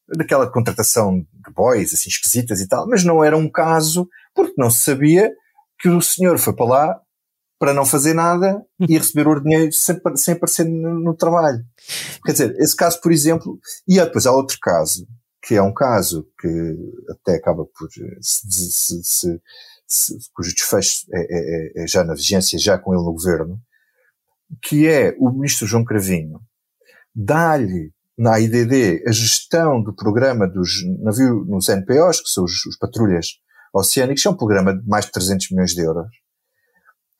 daquela 0.07 0.49
contratação 0.49 1.19
de 1.19 1.53
boys, 1.53 1.93
assim, 1.93 2.09
esquisitas 2.09 2.61
e 2.61 2.67
tal, 2.67 2.87
mas 2.87 3.03
não 3.03 3.23
era 3.23 3.37
um 3.37 3.49
caso 3.49 4.07
porque 4.33 4.53
não 4.57 4.69
se 4.69 4.83
sabia 4.83 5.31
que 5.79 5.89
o 5.89 6.01
senhor 6.01 6.37
foi 6.37 6.53
para 6.53 6.65
lá 6.65 7.01
para 7.57 7.73
não 7.73 7.85
fazer 7.85 8.13
nada 8.13 8.61
e 8.79 8.97
receber 8.97 9.27
o 9.27 9.39
dinheiro 9.39 9.71
sem, 9.71 9.99
sem 10.15 10.33
aparecer 10.33 10.65
no, 10.65 10.99
no, 10.99 11.15
trabalho. 11.15 11.63
Quer 12.25 12.31
dizer, 12.33 12.55
esse 12.59 12.75
caso, 12.75 12.99
por 13.01 13.11
exemplo, 13.11 13.59
e 13.87 13.99
depois 13.99 14.25
há 14.25 14.31
outro 14.31 14.57
caso, 14.61 15.07
que 15.41 15.55
é 15.55 15.61
um 15.61 15.73
caso 15.73 16.27
que 16.39 16.75
até 17.09 17.35
acaba 17.37 17.65
por 17.65 17.89
se, 18.21 18.71
se, 18.71 19.03
se 19.03 19.41
cujo 20.33 20.53
desfecho 20.53 21.05
é, 21.13 21.19
é, 21.19 21.25
é, 21.81 21.83
é, 21.83 21.87
já 21.87 22.03
na 22.03 22.13
vigência, 22.13 22.57
já 22.59 22.77
com 22.77 22.93
ele 22.93 23.03
no 23.03 23.13
governo, 23.13 23.59
que 24.61 24.87
é 24.87 25.15
o 25.19 25.31
ministro 25.31 25.67
João 25.67 25.83
Cravinho 25.83 26.39
dá-lhe 27.15 27.91
na 28.17 28.39
IDD 28.39 29.03
a 29.07 29.11
gestão 29.11 29.81
do 29.81 29.93
programa 29.93 30.47
dos 30.47 30.83
navios 30.99 31.47
nos 31.47 31.69
NPOs, 31.69 32.21
que 32.21 32.29
são 32.29 32.43
os, 32.43 32.65
os 32.65 32.77
patrulhas 32.77 33.39
oceânicos, 33.73 34.21
que 34.21 34.27
é 34.27 34.31
um 34.31 34.37
programa 34.37 34.77
de 34.77 34.87
mais 34.87 35.05
de 35.05 35.11
300 35.11 35.51
milhões 35.51 35.71
de 35.71 35.81
euros, 35.81 36.07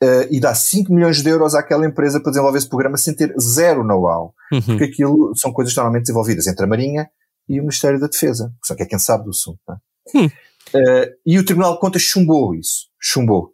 uh, 0.02 0.28
e 0.32 0.40
dá 0.40 0.54
5 0.54 0.94
milhões 0.94 1.22
de 1.22 1.30
euros 1.30 1.54
àquela 1.54 1.86
empresa 1.86 2.20
para 2.22 2.32
desenvolver 2.32 2.58
esse 2.58 2.70
programa 2.70 2.98
sem 2.98 3.14
ter 3.14 3.34
zero 3.40 3.84
know-how. 3.84 4.34
Uhum. 4.52 4.62
Porque 4.62 4.84
aquilo 4.86 5.34
são 5.36 5.52
coisas 5.52 5.76
normalmente 5.76 6.04
desenvolvidas 6.04 6.48
entre 6.48 6.64
a 6.64 6.68
Marinha 6.68 7.10
e 7.48 7.60
o 7.60 7.64
Ministério 7.64 8.00
da 8.00 8.08
Defesa, 8.08 8.54
que 8.76 8.84
é 8.84 8.86
quem 8.86 9.00
sabe 9.00 9.26
do 9.26 9.32
assunto. 9.32 9.60
É? 9.70 10.18
Hum. 10.18 10.30
Uh, 10.76 11.08
e 11.26 11.40
o 11.40 11.46
Tribunal 11.46 11.74
de 11.74 11.80
Contas 11.80 12.02
chumbou 12.02 12.54
isso. 12.54 12.88
Chumbou. 13.00 13.54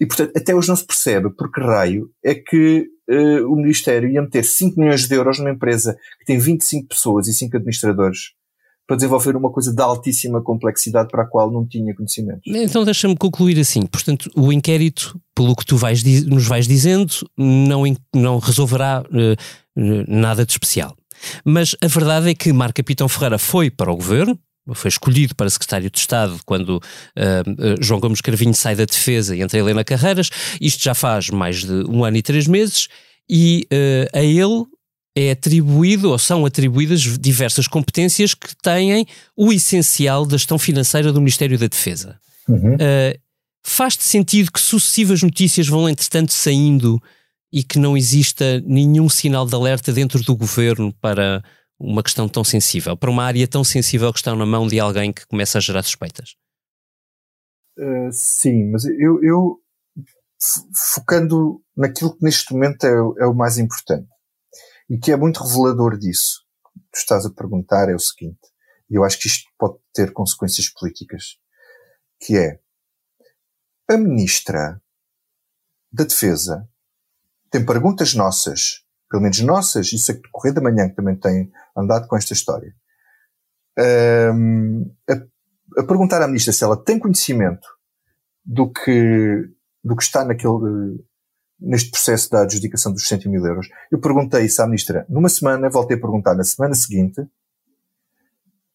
E, 0.00 0.06
portanto, 0.06 0.32
até 0.36 0.54
hoje 0.54 0.68
não 0.68 0.76
se 0.76 0.86
percebe 0.86 1.30
por 1.30 1.52
que 1.52 1.60
raio 1.60 2.10
é 2.24 2.34
que 2.34 2.86
uh, 3.08 3.52
o 3.52 3.56
Ministério 3.56 4.08
ia 4.08 4.22
meter 4.22 4.44
5 4.44 4.80
milhões 4.80 5.06
de 5.06 5.14
euros 5.14 5.38
numa 5.38 5.50
empresa 5.50 5.96
que 6.18 6.24
tem 6.24 6.38
25 6.38 6.88
pessoas 6.88 7.28
e 7.28 7.34
5 7.34 7.56
administradores 7.56 8.32
para 8.86 8.96
desenvolver 8.96 9.34
uma 9.36 9.50
coisa 9.50 9.72
de 9.72 9.80
altíssima 9.80 10.42
complexidade 10.42 11.08
para 11.10 11.22
a 11.22 11.26
qual 11.26 11.50
não 11.50 11.66
tinha 11.66 11.94
conhecimento. 11.94 12.42
Então 12.46 12.84
deixa-me 12.84 13.16
concluir 13.16 13.58
assim. 13.58 13.86
Portanto, 13.86 14.30
o 14.36 14.52
inquérito, 14.52 15.18
pelo 15.34 15.56
que 15.56 15.64
tu 15.64 15.76
vais, 15.76 16.02
nos 16.24 16.46
vais 16.46 16.68
dizendo, 16.68 17.12
não, 17.36 17.82
não 18.14 18.38
resolverá 18.38 19.02
uh, 19.02 20.04
nada 20.06 20.44
de 20.44 20.52
especial. 20.52 20.94
Mas 21.44 21.74
a 21.80 21.86
verdade 21.86 22.30
é 22.30 22.34
que 22.34 22.52
Marco 22.52 22.74
Capitão 22.74 23.08
Ferreira 23.08 23.38
foi 23.38 23.70
para 23.70 23.90
o 23.90 23.96
governo, 23.96 24.38
foi 24.72 24.88
escolhido 24.88 25.34
para 25.34 25.50
secretário 25.50 25.90
de 25.90 25.98
Estado 25.98 26.40
quando 26.46 26.76
uh, 26.76 26.80
uh, 26.80 27.82
João 27.82 28.00
Gomes 28.00 28.20
Carvinho 28.20 28.54
sai 28.54 28.74
da 28.74 28.84
defesa 28.84 29.36
e 29.36 29.42
entra 29.42 29.58
Helena 29.58 29.84
Carreiras. 29.84 30.30
Isto 30.60 30.82
já 30.82 30.94
faz 30.94 31.28
mais 31.28 31.64
de 31.64 31.72
um 31.88 32.04
ano 32.04 32.16
e 32.16 32.22
três 32.22 32.46
meses 32.46 32.88
e 33.28 33.66
uh, 33.70 34.18
a 34.18 34.22
ele 34.22 34.64
é 35.16 35.32
atribuído 35.32 36.10
ou 36.10 36.18
são 36.18 36.46
atribuídas 36.46 37.00
diversas 37.18 37.68
competências 37.68 38.34
que 38.34 38.56
têm 38.62 39.06
o 39.36 39.52
essencial 39.52 40.24
da 40.24 40.36
gestão 40.36 40.58
financeira 40.58 41.12
do 41.12 41.20
Ministério 41.20 41.58
da 41.58 41.66
Defesa. 41.66 42.18
Uhum. 42.48 42.76
Faz-te 43.64 44.02
sentido 44.02 44.50
que 44.50 44.60
sucessivas 44.60 45.22
notícias 45.22 45.68
vão, 45.68 45.88
entretanto, 45.88 46.32
saindo 46.32 47.00
e 47.52 47.62
que 47.62 47.78
não 47.78 47.96
exista 47.96 48.60
nenhum 48.66 49.08
sinal 49.08 49.46
de 49.46 49.54
alerta 49.54 49.92
dentro 49.92 50.20
do 50.24 50.34
governo 50.36 50.92
para 51.00 51.40
uma 51.84 52.02
questão 52.02 52.28
tão 52.28 52.42
sensível, 52.42 52.96
para 52.96 53.10
uma 53.10 53.24
área 53.24 53.46
tão 53.46 53.62
sensível 53.62 54.12
que 54.12 54.18
está 54.18 54.34
na 54.34 54.46
mão 54.46 54.66
de 54.66 54.80
alguém 54.80 55.12
que 55.12 55.26
começa 55.26 55.58
a 55.58 55.60
gerar 55.60 55.82
suspeitas? 55.82 56.36
Uh, 57.78 58.10
sim, 58.12 58.70
mas 58.70 58.84
eu, 58.84 59.22
eu 59.22 59.60
focando 60.94 61.62
naquilo 61.76 62.16
que 62.16 62.24
neste 62.24 62.52
momento 62.52 62.84
é, 62.84 62.90
é, 62.90 63.26
o 63.26 63.34
mais 63.34 63.58
importante 63.58 64.08
e 64.88 64.98
que 64.98 65.10
é 65.12 65.16
muito 65.16 65.42
revelador 65.42 65.98
disso. 65.98 66.42
Tu 66.92 66.98
estás 66.98 67.26
a 67.26 67.30
perguntar 67.30 67.88
é 67.88 67.94
o 67.94 67.98
seguinte, 67.98 68.40
e 68.90 68.94
eu 68.94 69.04
acho 69.04 69.18
que 69.18 69.26
isto 69.26 69.48
pode 69.58 69.78
ter 69.92 70.12
consequências 70.12 70.68
políticas, 70.68 71.38
que 72.20 72.36
é 72.36 72.60
a 73.88 73.96
ministra 73.96 74.80
da 75.92 76.04
Defesa 76.04 76.68
tem 77.50 77.64
perguntas 77.64 78.14
nossas 78.14 78.83
pelo 79.14 79.22
menos 79.22 79.40
nossas, 79.42 79.92
isso 79.92 80.10
é 80.10 80.20
Correio 80.32 80.56
da 80.56 80.60
Manhã 80.60 80.88
que 80.88 80.96
também 80.96 81.14
tem 81.14 81.52
andado 81.76 82.08
com 82.08 82.16
esta 82.16 82.32
história, 82.32 82.74
um, 84.34 84.92
a, 85.08 85.80
a, 85.80 85.84
perguntar 85.84 86.20
à 86.20 86.26
ministra 86.26 86.52
se 86.52 86.64
ela 86.64 86.76
tem 86.76 86.98
conhecimento 86.98 87.64
do 88.44 88.72
que, 88.72 89.48
do 89.84 89.94
que 89.94 90.02
está 90.02 90.24
naquele, 90.24 91.00
neste 91.60 91.92
processo 91.92 92.28
da 92.28 92.42
adjudicação 92.42 92.92
dos 92.92 93.06
100 93.06 93.28
mil 93.28 93.46
euros. 93.46 93.68
Eu 93.88 94.00
perguntei 94.00 94.46
isso 94.46 94.60
à 94.60 94.66
ministra 94.66 95.06
numa 95.08 95.28
semana, 95.28 95.70
voltei 95.70 95.96
a 95.96 96.00
perguntar 96.00 96.34
na 96.34 96.42
semana 96.42 96.74
seguinte. 96.74 97.24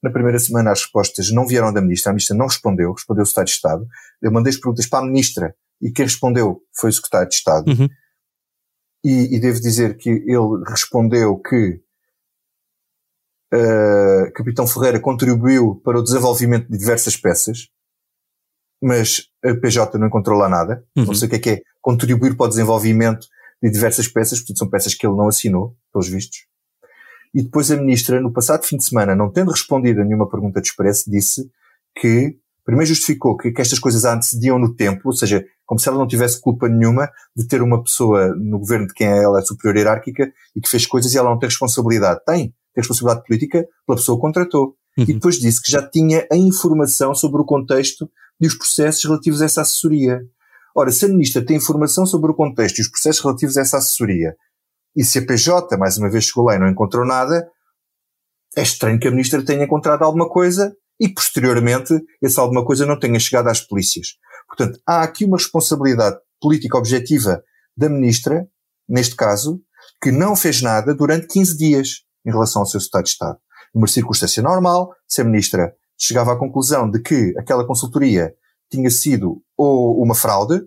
Na 0.01 0.09
primeira 0.09 0.39
semana 0.39 0.71
as 0.71 0.83
respostas 0.83 1.29
não 1.33 1.45
vieram 1.45 1.73
da 1.73 1.81
ministra, 1.81 2.11
a 2.11 2.13
ministra 2.13 2.37
não 2.37 2.47
respondeu, 2.47 2.93
respondeu 2.93 3.23
o 3.23 3.27
Estado 3.27 3.47
de 3.47 3.51
Estado. 3.51 3.85
Eu 4.21 4.31
mandei 4.31 4.51
as 4.51 4.57
perguntas 4.57 4.87
para 4.87 4.99
a 4.99 5.05
ministra 5.05 5.53
e 5.81 5.91
quem 5.91 6.05
respondeu 6.05 6.61
foi 6.73 6.91
o 6.91 6.93
Secretário 6.93 7.27
de 7.27 7.35
Estado. 7.35 7.69
Uhum 7.69 7.89
e, 9.03 9.35
e 9.35 9.39
devo 9.39 9.59
dizer 9.59 9.97
que 9.97 10.09
ele 10.09 10.63
respondeu 10.67 11.37
que 11.37 11.81
uh, 13.53 14.31
Capitão 14.33 14.67
Ferreira 14.67 14.99
contribuiu 14.99 15.75
para 15.83 15.99
o 15.99 16.03
desenvolvimento 16.03 16.69
de 16.69 16.77
diversas 16.77 17.15
peças, 17.15 17.69
mas 18.81 19.27
a 19.43 19.53
PJ 19.55 19.97
não 19.97 20.07
encontrou 20.07 20.37
lá 20.37 20.47
nada. 20.47 20.85
Uhum. 20.95 21.05
Não 21.05 21.13
sei 21.13 21.27
o 21.27 21.29
que 21.29 21.35
é 21.35 21.39
que 21.39 21.49
é 21.49 21.61
contribuir 21.81 22.35
para 22.35 22.45
o 22.45 22.49
desenvolvimento 22.49 23.27
de 23.61 23.69
diversas 23.69 24.07
peças, 24.07 24.39
portanto 24.39 24.59
são 24.59 24.69
peças 24.69 24.95
que 24.95 25.05
ele 25.05 25.15
não 25.15 25.27
assinou, 25.27 25.75
pelos 25.91 26.07
vistos. 26.07 26.47
E 27.33 27.43
depois 27.43 27.69
a 27.69 27.77
ministra, 27.77 28.19
no 28.19 28.31
passado 28.31 28.63
fim 28.63 28.77
de 28.77 28.85
semana, 28.85 29.15
não 29.15 29.31
tendo 29.31 29.51
respondido 29.51 30.01
a 30.01 30.05
nenhuma 30.05 30.29
pergunta 30.29 30.61
de 30.61 30.67
expresso, 30.67 31.09
disse 31.09 31.49
que, 31.95 32.37
primeiro 32.69 32.89
justificou 32.89 33.35
que, 33.35 33.51
que 33.51 33.61
estas 33.61 33.79
coisas 33.79 34.05
antecediam 34.05 34.59
no 34.59 34.75
tempo, 34.75 35.01
ou 35.05 35.13
seja, 35.13 35.43
como 35.65 35.79
se 35.79 35.89
ela 35.89 35.97
não 35.97 36.07
tivesse 36.07 36.39
culpa 36.39 36.69
nenhuma 36.69 37.09
de 37.35 37.47
ter 37.47 37.63
uma 37.63 37.81
pessoa 37.81 38.27
no 38.35 38.59
governo 38.59 38.85
de 38.85 38.93
quem 38.93 39.07
ela 39.07 39.39
é 39.39 39.41
superior 39.41 39.75
hierárquica 39.75 40.31
e 40.55 40.61
que 40.61 40.69
fez 40.69 40.85
coisas 40.85 41.13
e 41.13 41.17
ela 41.17 41.29
não 41.29 41.39
tem 41.39 41.49
responsabilidade. 41.49 42.19
Tem, 42.25 42.37
tem 42.37 42.53
responsabilidade 42.75 43.25
política 43.25 43.65
pela 43.87 43.97
pessoa 43.97 44.17
que 44.17 44.21
contratou. 44.21 44.75
Uhum. 44.97 45.03
E 45.07 45.13
depois 45.13 45.39
disse 45.39 45.61
que 45.61 45.71
já 45.71 45.81
tinha 45.81 46.27
a 46.31 46.35
informação 46.35 47.15
sobre 47.15 47.41
o 47.41 47.45
contexto 47.45 48.07
e 48.39 48.45
os 48.45 48.53
processos 48.53 49.03
relativos 49.03 49.41
a 49.41 49.45
essa 49.45 49.61
assessoria. 49.61 50.21
Ora, 50.75 50.91
se 50.91 51.05
a 51.05 51.07
ministra 51.07 51.43
tem 51.43 51.57
informação 51.57 52.05
sobre 52.05 52.31
o 52.31 52.35
contexto 52.35 52.77
e 52.77 52.81
os 52.81 52.87
processos 52.87 53.23
relativos 53.23 53.57
a 53.57 53.61
essa 53.61 53.77
assessoria, 53.77 54.35
e 54.95 55.03
se 55.03 55.19
a 55.19 55.25
PJ, 55.25 55.75
mais 55.77 55.97
uma 55.97 56.09
vez, 56.09 56.25
chegou 56.25 56.45
lá 56.45 56.55
e 56.55 56.59
não 56.59 56.67
encontrou 56.67 57.05
nada, 57.05 57.49
é 58.55 58.61
estranho 58.61 58.99
que 58.99 59.07
a 59.07 59.11
ministra 59.11 59.43
tenha 59.43 59.63
encontrado 59.63 60.03
alguma 60.03 60.29
coisa 60.29 60.75
e, 60.99 61.07
posteriormente, 61.07 61.93
essa 62.21 62.41
alguma 62.41 62.65
coisa 62.65 62.85
não 62.85 62.99
tenha 62.99 63.19
chegado 63.19 63.47
às 63.47 63.61
polícias. 63.61 64.15
Portanto, 64.47 64.79
há 64.85 65.03
aqui 65.03 65.25
uma 65.25 65.37
responsabilidade 65.37 66.17
política 66.41 66.77
objetiva 66.77 67.41
da 67.75 67.89
ministra, 67.89 68.47
neste 68.87 69.15
caso, 69.15 69.61
que 70.01 70.11
não 70.11 70.35
fez 70.35 70.61
nada 70.61 70.93
durante 70.93 71.27
15 71.27 71.57
dias 71.57 72.03
em 72.25 72.31
relação 72.31 72.61
ao 72.61 72.65
seu 72.65 72.79
estado 72.79 73.03
de 73.03 73.09
Estado. 73.11 73.37
Numa 73.73 73.87
circunstância 73.87 74.41
normal, 74.41 74.93
se 75.07 75.21
a 75.21 75.23
ministra 75.23 75.73
chegava 75.97 76.33
à 76.33 76.37
conclusão 76.37 76.89
de 76.89 77.01
que 77.01 77.33
aquela 77.37 77.65
consultoria 77.65 78.33
tinha 78.69 78.89
sido 78.89 79.41
ou 79.57 80.01
uma 80.01 80.15
fraude, 80.15 80.61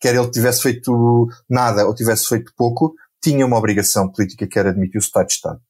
quer 0.00 0.14
ele 0.14 0.30
tivesse 0.30 0.62
feito 0.62 1.28
nada 1.48 1.86
ou 1.86 1.94
tivesse 1.94 2.28
feito 2.28 2.52
pouco, 2.56 2.94
tinha 3.22 3.46
uma 3.46 3.58
obrigação 3.58 4.10
política 4.10 4.46
que 4.46 4.58
era 4.58 4.70
admitir 4.70 4.98
o 4.98 5.00
estado 5.00 5.26
de 5.26 5.32
Estado. 5.34 5.60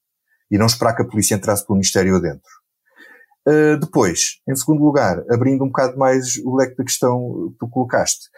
E 0.49 0.57
não 0.57 0.65
esperar 0.65 0.95
que 0.95 1.01
a 1.01 1.07
polícia 1.07 1.35
entrasse 1.35 1.65
pelo 1.65 1.77
Ministério 1.77 2.15
adentro. 2.15 2.62
Uh, 3.47 3.77
depois, 3.77 4.39
em 4.47 4.55
segundo 4.55 4.83
lugar, 4.83 5.21
abrindo 5.29 5.63
um 5.63 5.67
bocado 5.67 5.97
mais 5.97 6.37
o 6.37 6.55
leque 6.55 6.77
da 6.77 6.83
questão 6.83 7.49
que 7.51 7.57
tu 7.59 7.69
colocaste, 7.69 8.29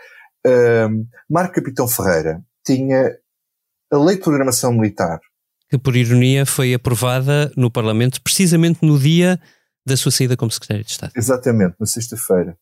uh, 0.48 1.08
Marco 1.30 1.54
Capitão 1.54 1.88
Ferreira 1.88 2.42
tinha 2.66 3.16
a 3.92 3.98
lei 3.98 4.16
de 4.16 4.24
programação 4.24 4.74
militar. 4.74 5.20
Que, 5.70 5.78
por 5.78 5.96
ironia, 5.96 6.46
foi 6.46 6.74
aprovada 6.74 7.52
no 7.56 7.70
Parlamento 7.70 8.22
precisamente 8.22 8.80
no 8.84 8.98
dia 8.98 9.40
da 9.86 9.96
sua 9.96 10.12
saída 10.12 10.36
como 10.36 10.52
Secretário 10.52 10.84
de 10.84 10.92
Estado. 10.92 11.14
Exatamente, 11.16 11.76
na 11.80 11.86
sexta-feira. 11.86 12.58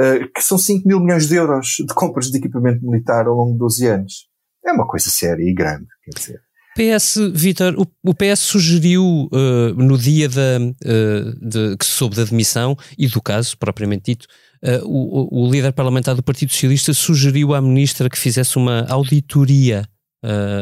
Uh, 0.00 0.30
que 0.32 0.42
são 0.42 0.56
5 0.56 0.86
mil 0.86 1.00
milhões 1.00 1.26
de 1.26 1.34
euros 1.34 1.76
de 1.78 1.92
compras 1.92 2.30
de 2.30 2.38
equipamento 2.38 2.84
militar 2.86 3.26
ao 3.26 3.34
longo 3.34 3.52
de 3.52 3.58
12 3.58 3.86
anos. 3.86 4.28
É 4.64 4.72
uma 4.72 4.86
coisa 4.86 5.10
séria 5.10 5.42
e 5.42 5.52
grande, 5.52 5.86
quer 6.04 6.18
dizer. 6.18 6.49
PS, 6.76 7.18
Vitor, 7.34 7.74
o, 7.76 7.86
o, 8.10 8.14
PS 8.14 8.40
sugeriu 8.40 9.28
uh, 9.32 9.74
no 9.74 9.98
dia 9.98 10.28
da, 10.28 10.58
uh, 10.58 11.48
de, 11.48 11.76
que 11.76 11.84
se 11.84 11.92
soube 11.92 12.14
da 12.14 12.24
demissão 12.24 12.76
e 12.96 13.08
do 13.08 13.20
caso, 13.20 13.58
propriamente 13.58 14.12
dito, 14.12 14.26
uh, 14.62 14.86
o, 14.86 15.46
o, 15.46 15.50
líder 15.50 15.72
parlamentar 15.72 16.14
do 16.14 16.22
Partido 16.22 16.52
Socialista 16.52 16.94
sugeriu 16.94 17.54
à 17.54 17.60
ministra 17.60 18.08
que 18.08 18.18
fizesse 18.18 18.56
uma 18.56 18.86
auditoria 18.88 19.88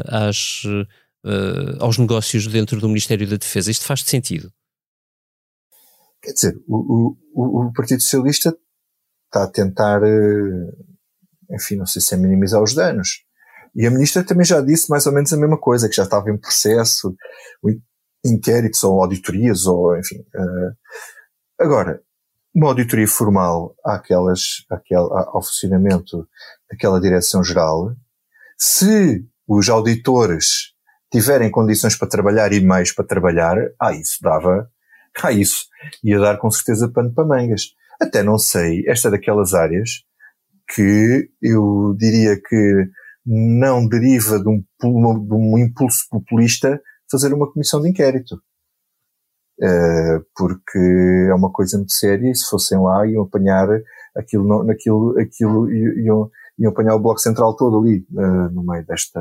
às, 0.06 0.62
aos 1.80 1.98
negócios 1.98 2.46
dentro 2.46 2.80
do 2.80 2.86
Ministério 2.86 3.28
da 3.28 3.36
Defesa. 3.36 3.72
Isto 3.72 3.84
faz 3.84 4.02
sentido? 4.02 4.52
Quer 6.22 6.32
dizer, 6.32 6.56
o, 6.68 7.16
o 7.34 7.72
Partido 7.72 8.00
Socialista 8.00 8.56
está 9.26 9.42
a 9.42 9.48
tentar, 9.48 10.00
enfim, 11.50 11.74
não 11.74 11.86
sei 11.86 12.00
se 12.00 12.14
é 12.14 12.16
minimizar 12.16 12.62
os 12.62 12.72
danos 12.72 13.27
e 13.74 13.86
a 13.86 13.90
ministra 13.90 14.24
também 14.24 14.44
já 14.44 14.60
disse 14.60 14.90
mais 14.90 15.06
ou 15.06 15.12
menos 15.12 15.32
a 15.32 15.36
mesma 15.36 15.58
coisa, 15.58 15.88
que 15.88 15.96
já 15.96 16.04
estava 16.04 16.30
em 16.30 16.36
processo, 16.36 17.14
inquéritos 18.24 18.82
ou 18.84 19.00
auditorias, 19.02 19.66
ou 19.66 19.96
enfim. 19.96 20.18
Uh, 20.34 20.76
agora, 21.60 22.00
uma 22.54 22.68
auditoria 22.68 23.06
formal 23.06 23.74
àquelas, 23.84 24.64
àquele, 24.70 25.00
ao 25.00 25.42
funcionamento 25.42 26.28
daquela 26.70 27.00
direção-geral, 27.00 27.94
se 28.56 29.24
os 29.46 29.68
auditores 29.68 30.74
tiverem 31.10 31.50
condições 31.50 31.96
para 31.96 32.08
trabalhar 32.08 32.52
e 32.52 32.60
meios 32.60 32.92
para 32.92 33.06
trabalhar, 33.06 33.56
ah, 33.80 33.92
isso 33.92 34.18
dava, 34.20 34.70
ah, 35.22 35.32
isso 35.32 35.66
ia 36.02 36.18
dar 36.18 36.36
com 36.38 36.50
certeza 36.50 36.88
pano 36.88 37.12
para 37.12 37.24
mangas. 37.24 37.74
Até 38.00 38.22
não 38.22 38.38
sei, 38.38 38.84
esta 38.86 39.08
é 39.08 39.10
daquelas 39.12 39.54
áreas 39.54 40.02
que 40.74 41.30
eu 41.40 41.94
diria 41.96 42.36
que 42.36 42.88
não 43.30 43.86
deriva 43.86 44.38
de 44.40 44.48
um, 44.48 44.64
de 44.80 45.34
um 45.34 45.58
impulso 45.58 46.06
populista 46.10 46.80
fazer 47.10 47.32
uma 47.34 47.50
comissão 47.50 47.82
de 47.82 47.90
inquérito. 47.90 48.40
Uh, 49.60 50.24
porque 50.36 50.78
é 51.28 51.34
uma 51.34 51.50
coisa 51.50 51.76
muito 51.76 51.92
séria 51.92 52.30
e 52.30 52.34
se 52.34 52.48
fossem 52.48 52.78
lá 52.78 53.04
iam 53.06 53.24
apanhar 53.24 53.68
aquilo, 54.16 54.64
naquilo, 54.64 55.18
aquilo, 55.18 55.70
iam, 55.70 56.30
iam 56.58 56.70
apanhar 56.70 56.94
o 56.94 57.00
Bloco 57.00 57.20
Central 57.20 57.54
todo 57.56 57.78
ali, 57.80 58.06
uh, 58.12 58.50
no 58.50 58.64
meio 58.64 58.86
desta, 58.86 59.20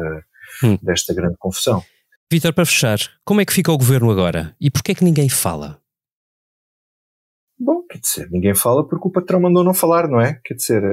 hum. 0.64 0.78
desta 0.82 1.14
grande 1.14 1.36
confusão. 1.38 1.84
Vítor, 2.32 2.54
para 2.54 2.66
fechar, 2.66 3.00
como 3.26 3.42
é 3.42 3.46
que 3.46 3.54
fica 3.54 3.72
o 3.72 3.78
governo 3.78 4.12
agora? 4.12 4.56
E 4.62 4.70
porquê 4.70 4.92
é 4.92 4.96
que 4.96 5.04
ninguém 5.04 5.28
fala? 5.28 5.82
Bom, 7.60 7.82
quer 7.90 7.98
dizer, 7.98 8.30
ninguém 8.30 8.54
fala 8.54 8.88
porque 8.88 9.08
o 9.08 9.12
patrão 9.12 9.42
mandou 9.42 9.64
não 9.64 9.74
falar, 9.74 10.08
não 10.08 10.22
é? 10.22 10.40
Quer 10.46 10.54
dizer, 10.54 10.84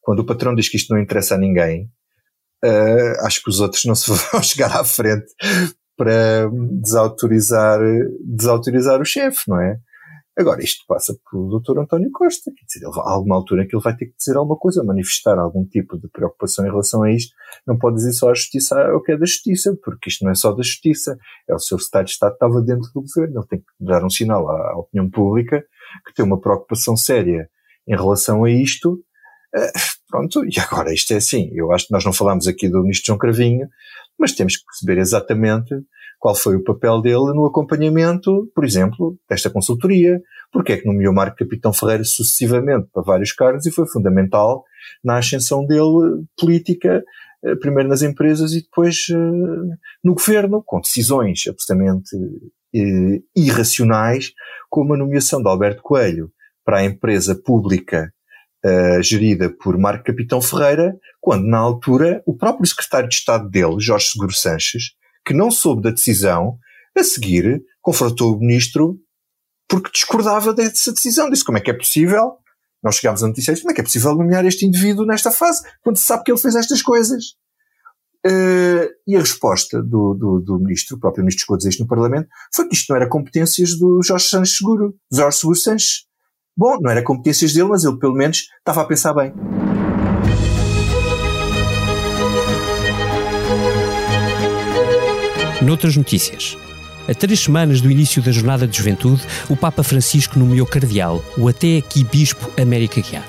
quando 0.00 0.20
o 0.20 0.26
patrão 0.26 0.54
diz 0.54 0.68
que 0.68 0.78
isto 0.78 0.94
não 0.94 1.00
interessa 1.00 1.34
a 1.34 1.38
ninguém, 1.38 1.90
uh, 2.64 3.26
acho 3.26 3.42
que 3.42 3.50
os 3.50 3.60
outros 3.60 3.84
não 3.84 3.94
se 3.94 4.10
vão 4.32 4.42
chegar 4.42 4.74
à 4.76 4.84
frente 4.84 5.26
para 5.96 6.48
desautorizar, 6.80 7.80
desautorizar 8.24 9.00
o 9.00 9.04
chefe, 9.04 9.42
não 9.48 9.60
é? 9.60 9.78
Agora, 10.38 10.62
isto 10.62 10.84
passa 10.86 11.18
pelo 11.28 11.58
Dr. 11.58 11.80
António 11.80 12.12
Costa, 12.12 12.52
quer 12.56 12.64
dizer, 12.64 12.86
há 12.86 13.10
alguma 13.10 13.34
altura 13.34 13.66
que 13.66 13.74
ele 13.74 13.82
vai 13.82 13.96
ter 13.96 14.06
que 14.06 14.16
dizer 14.16 14.36
alguma 14.36 14.56
coisa, 14.56 14.84
manifestar 14.84 15.36
algum 15.36 15.64
tipo 15.64 15.98
de 15.98 16.06
preocupação 16.08 16.64
em 16.64 16.70
relação 16.70 17.02
a 17.02 17.10
isto. 17.10 17.34
Não 17.66 17.76
pode 17.76 17.96
dizer 17.96 18.12
só 18.12 18.30
a 18.30 18.34
justiça 18.34 18.94
o 18.94 19.02
que 19.02 19.10
é 19.10 19.16
da 19.16 19.26
justiça, 19.26 19.76
porque 19.82 20.08
isto 20.08 20.24
não 20.24 20.30
é 20.30 20.36
só 20.36 20.52
da 20.52 20.62
justiça, 20.62 21.18
é 21.48 21.52
o 21.52 21.58
seu 21.58 21.76
Estado 21.76 22.04
de 22.04 22.12
Estado 22.12 22.34
estava 22.34 22.62
dentro 22.62 22.88
do 22.94 23.02
governo. 23.02 23.40
Ele 23.40 23.46
tem 23.48 23.58
que 23.58 23.66
dar 23.80 24.04
um 24.04 24.10
sinal 24.10 24.48
à, 24.48 24.74
à 24.74 24.78
opinião 24.78 25.10
pública 25.10 25.64
que 26.06 26.14
tem 26.14 26.24
uma 26.24 26.40
preocupação 26.40 26.96
séria 26.96 27.50
em 27.88 27.96
relação 27.96 28.44
a 28.44 28.50
isto 28.50 29.02
Uh, 29.56 29.97
pronto, 30.08 30.44
e 30.44 30.58
agora 30.58 30.92
isto 30.92 31.12
é 31.12 31.16
assim. 31.16 31.50
Eu 31.52 31.72
acho 31.72 31.86
que 31.86 31.92
nós 31.92 32.04
não 32.04 32.12
falamos 32.12 32.46
aqui 32.46 32.68
do 32.68 32.82
ministro 32.82 33.06
João 33.06 33.18
Cravinho, 33.18 33.68
mas 34.18 34.32
temos 34.32 34.56
que 34.56 34.64
perceber 34.64 35.00
exatamente 35.00 35.74
qual 36.18 36.34
foi 36.34 36.56
o 36.56 36.64
papel 36.64 37.00
dele 37.00 37.32
no 37.32 37.46
acompanhamento, 37.46 38.50
por 38.54 38.64
exemplo, 38.64 39.16
desta 39.28 39.48
consultoria, 39.48 40.20
porque 40.52 40.72
é 40.72 40.76
que 40.76 40.86
nomeou 40.86 41.14
Marco 41.14 41.36
Capitão 41.36 41.72
Ferreira 41.72 42.04
sucessivamente 42.04 42.88
para 42.92 43.02
vários 43.02 43.32
cargos 43.32 43.66
e 43.66 43.70
foi 43.70 43.86
fundamental 43.86 44.64
na 45.04 45.18
ascensão 45.18 45.64
dele 45.64 46.24
política, 46.36 47.04
eh, 47.44 47.54
primeiro 47.56 47.88
nas 47.88 48.02
empresas 48.02 48.52
e 48.52 48.62
depois 48.62 49.06
uh, 49.10 49.76
no 50.02 50.14
governo, 50.14 50.62
com 50.66 50.80
decisões 50.80 51.44
absolutamente 51.46 52.16
uh, 52.16 53.22
irracionais, 53.36 54.32
como 54.68 54.94
a 54.94 54.96
nomeação 54.96 55.40
de 55.40 55.48
Alberto 55.48 55.82
Coelho 55.82 56.32
para 56.64 56.78
a 56.78 56.84
empresa 56.84 57.34
pública 57.34 58.12
uh, 58.64 59.02
gerida 59.02 59.50
por 59.50 59.76
Marco 59.78 60.04
Capitão 60.04 60.40
Ferreira, 60.40 60.96
quando 61.20 61.46
na 61.46 61.58
altura 61.58 62.22
o 62.26 62.36
próprio 62.36 62.66
secretário 62.66 63.08
de 63.08 63.14
Estado 63.14 63.48
dele, 63.48 63.76
Jorge 63.78 64.10
Seguro 64.10 64.32
Sanches, 64.32 64.92
que 65.24 65.34
não 65.34 65.50
soube 65.50 65.82
da 65.82 65.90
decisão, 65.90 66.58
a 66.96 67.04
seguir 67.04 67.62
confrontou 67.82 68.34
o 68.34 68.38
ministro 68.38 68.98
porque 69.68 69.90
discordava 69.92 70.52
dessa 70.52 70.92
decisão. 70.92 71.30
Disse 71.30 71.44
como 71.44 71.58
é 71.58 71.60
que 71.60 71.70
é 71.70 71.74
possível, 71.74 72.36
nós 72.82 72.96
chegámos 72.96 73.22
a 73.22 73.28
notícia, 73.28 73.56
como 73.56 73.70
é 73.70 73.74
que 73.74 73.80
é 73.80 73.84
possível 73.84 74.14
nomear 74.14 74.44
este 74.46 74.66
indivíduo 74.66 75.06
nesta 75.06 75.30
fase, 75.30 75.62
quando 75.82 75.96
se 75.96 76.04
sabe 76.04 76.24
que 76.24 76.32
ele 76.32 76.40
fez 76.40 76.54
estas 76.54 76.82
coisas. 76.82 77.36
Uh, 78.26 78.90
e 79.06 79.16
a 79.16 79.20
resposta 79.20 79.80
do, 79.80 80.12
do, 80.14 80.40
do, 80.40 80.58
ministro, 80.58 80.96
o 80.96 81.00
próprio 81.00 81.22
ministro 81.22 81.42
chegou 81.42 81.54
a 81.54 81.58
dizer 81.58 81.70
isto 81.70 81.82
no 81.82 81.88
Parlamento, 81.88 82.28
foi 82.52 82.68
que 82.68 82.74
isto 82.74 82.90
não 82.90 82.96
era 82.96 83.08
competências 83.08 83.78
do 83.78 84.02
Jorge 84.02 84.28
Sanches 84.28 84.56
Seguro, 84.56 84.96
Jorge 85.12 85.38
Seguro 85.38 85.58
Sanches. 85.58 86.07
Bom, 86.58 86.76
não 86.80 86.90
era 86.90 87.04
competências 87.04 87.52
dele, 87.52 87.68
mas 87.68 87.84
ele 87.84 87.96
pelo 87.98 88.14
menos 88.14 88.48
estava 88.58 88.82
a 88.82 88.84
pensar 88.84 89.14
bem. 89.14 89.32
Noutras 95.62 95.96
notícias. 95.96 96.58
A 97.08 97.14
três 97.14 97.38
semanas 97.38 97.80
do 97.80 97.88
início 97.88 98.20
da 98.20 98.32
Jornada 98.32 98.66
de 98.66 98.76
Juventude, 98.76 99.22
o 99.48 99.56
Papa 99.56 99.84
Francisco 99.84 100.36
nomeou 100.36 100.66
cardeal 100.66 101.24
o 101.36 101.46
até 101.46 101.76
aqui 101.76 102.02
Bispo 102.02 102.50
América 102.60 103.00
Guiar. 103.00 103.28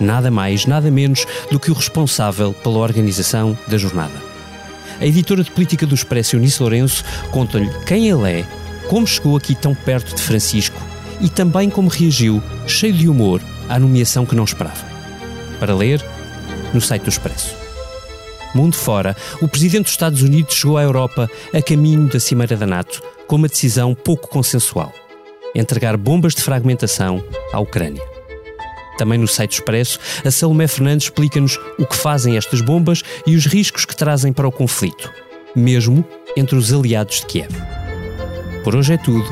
Nada 0.00 0.30
mais, 0.30 0.64
nada 0.64 0.88
menos 0.88 1.26
do 1.50 1.58
que 1.58 1.72
o 1.72 1.74
responsável 1.74 2.54
pela 2.54 2.78
organização 2.78 3.58
da 3.66 3.76
jornada. 3.76 4.14
A 5.00 5.04
editora 5.04 5.42
de 5.42 5.50
política 5.50 5.84
do 5.84 5.96
Expresso, 5.96 6.36
Eunice 6.36 6.62
Lourenço, 6.62 7.04
conta-lhe 7.32 7.70
quem 7.84 8.08
ele 8.08 8.30
é, 8.30 8.46
como 8.88 9.04
chegou 9.04 9.36
aqui 9.36 9.56
tão 9.56 9.74
perto 9.74 10.14
de 10.14 10.22
Francisco 10.22 10.87
e 11.20 11.28
também 11.28 11.68
como 11.68 11.88
reagiu, 11.88 12.42
cheio 12.66 12.92
de 12.92 13.08
humor, 13.08 13.42
à 13.68 13.78
nomeação 13.78 14.24
que 14.24 14.34
não 14.34 14.44
esperava. 14.44 14.86
Para 15.58 15.74
ler, 15.74 16.04
no 16.72 16.80
site 16.80 17.02
do 17.02 17.10
Expresso. 17.10 17.54
Mundo 18.54 18.76
fora, 18.76 19.16
o 19.42 19.48
presidente 19.48 19.84
dos 19.84 19.92
Estados 19.92 20.22
Unidos 20.22 20.54
chegou 20.54 20.78
à 20.78 20.82
Europa 20.82 21.30
a 21.52 21.60
caminho 21.60 22.06
da 22.08 22.18
Cimeira 22.18 22.56
da 22.56 22.66
NATO 22.66 23.02
com 23.26 23.36
uma 23.36 23.48
decisão 23.48 23.94
pouco 23.94 24.28
consensual: 24.28 24.92
entregar 25.54 25.96
bombas 25.96 26.34
de 26.34 26.42
fragmentação 26.42 27.22
à 27.52 27.60
Ucrânia. 27.60 28.02
Também 28.96 29.18
no 29.18 29.28
site 29.28 29.52
Expresso, 29.52 30.00
a 30.24 30.30
Salomé 30.30 30.66
Fernandes 30.66 31.06
explica-nos 31.06 31.56
o 31.78 31.86
que 31.86 31.96
fazem 31.96 32.36
estas 32.36 32.60
bombas 32.60 33.02
e 33.26 33.36
os 33.36 33.46
riscos 33.46 33.84
que 33.84 33.96
trazem 33.96 34.32
para 34.32 34.48
o 34.48 34.52
conflito, 34.52 35.12
mesmo 35.54 36.04
entre 36.36 36.56
os 36.56 36.72
aliados 36.72 37.20
de 37.20 37.26
Kiev. 37.26 37.50
Por 38.64 38.74
hoje 38.74 38.94
é 38.94 38.96
tudo. 38.96 39.28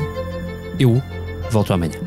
Eu 0.79 1.01
volto 1.49 1.73
amanhã. 1.73 1.99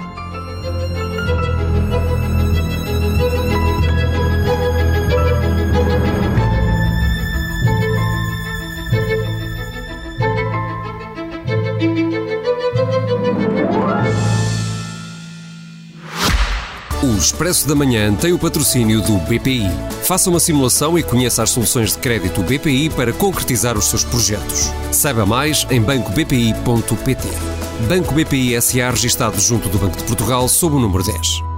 O 17.03 17.16
Expresso 17.16 17.66
da 17.66 17.74
Manhã 17.74 18.14
tem 18.14 18.33
o 18.33 18.38
patrocínio 18.38 19.00
do 19.00 19.16
BPI. 19.20 19.70
Faça 20.05 20.29
uma 20.29 20.40
simulação 20.40 20.98
e 20.98 21.03
conheça 21.03 21.42
as 21.42 21.50
soluções 21.50 21.92
de 21.92 21.98
crédito 21.98 22.42
BPI 22.42 22.90
para 22.90 23.12
concretizar 23.12 23.79
os 23.79 23.87
seus 23.87 24.05
projetos. 24.05 24.70
Saiba 24.92 25.24
mais 25.24 25.66
em 25.70 25.81
bancobpi.pt. 25.81 27.60
Banco 27.88 28.14
BPI 28.14 28.60
SA 28.60 28.90
registado 28.90 29.40
junto 29.40 29.68
do 29.68 29.78
Banco 29.78 29.96
de 29.96 30.04
Portugal 30.04 30.48
sob 30.48 30.76
o 30.76 30.80
número 30.80 31.02
10. 31.02 31.49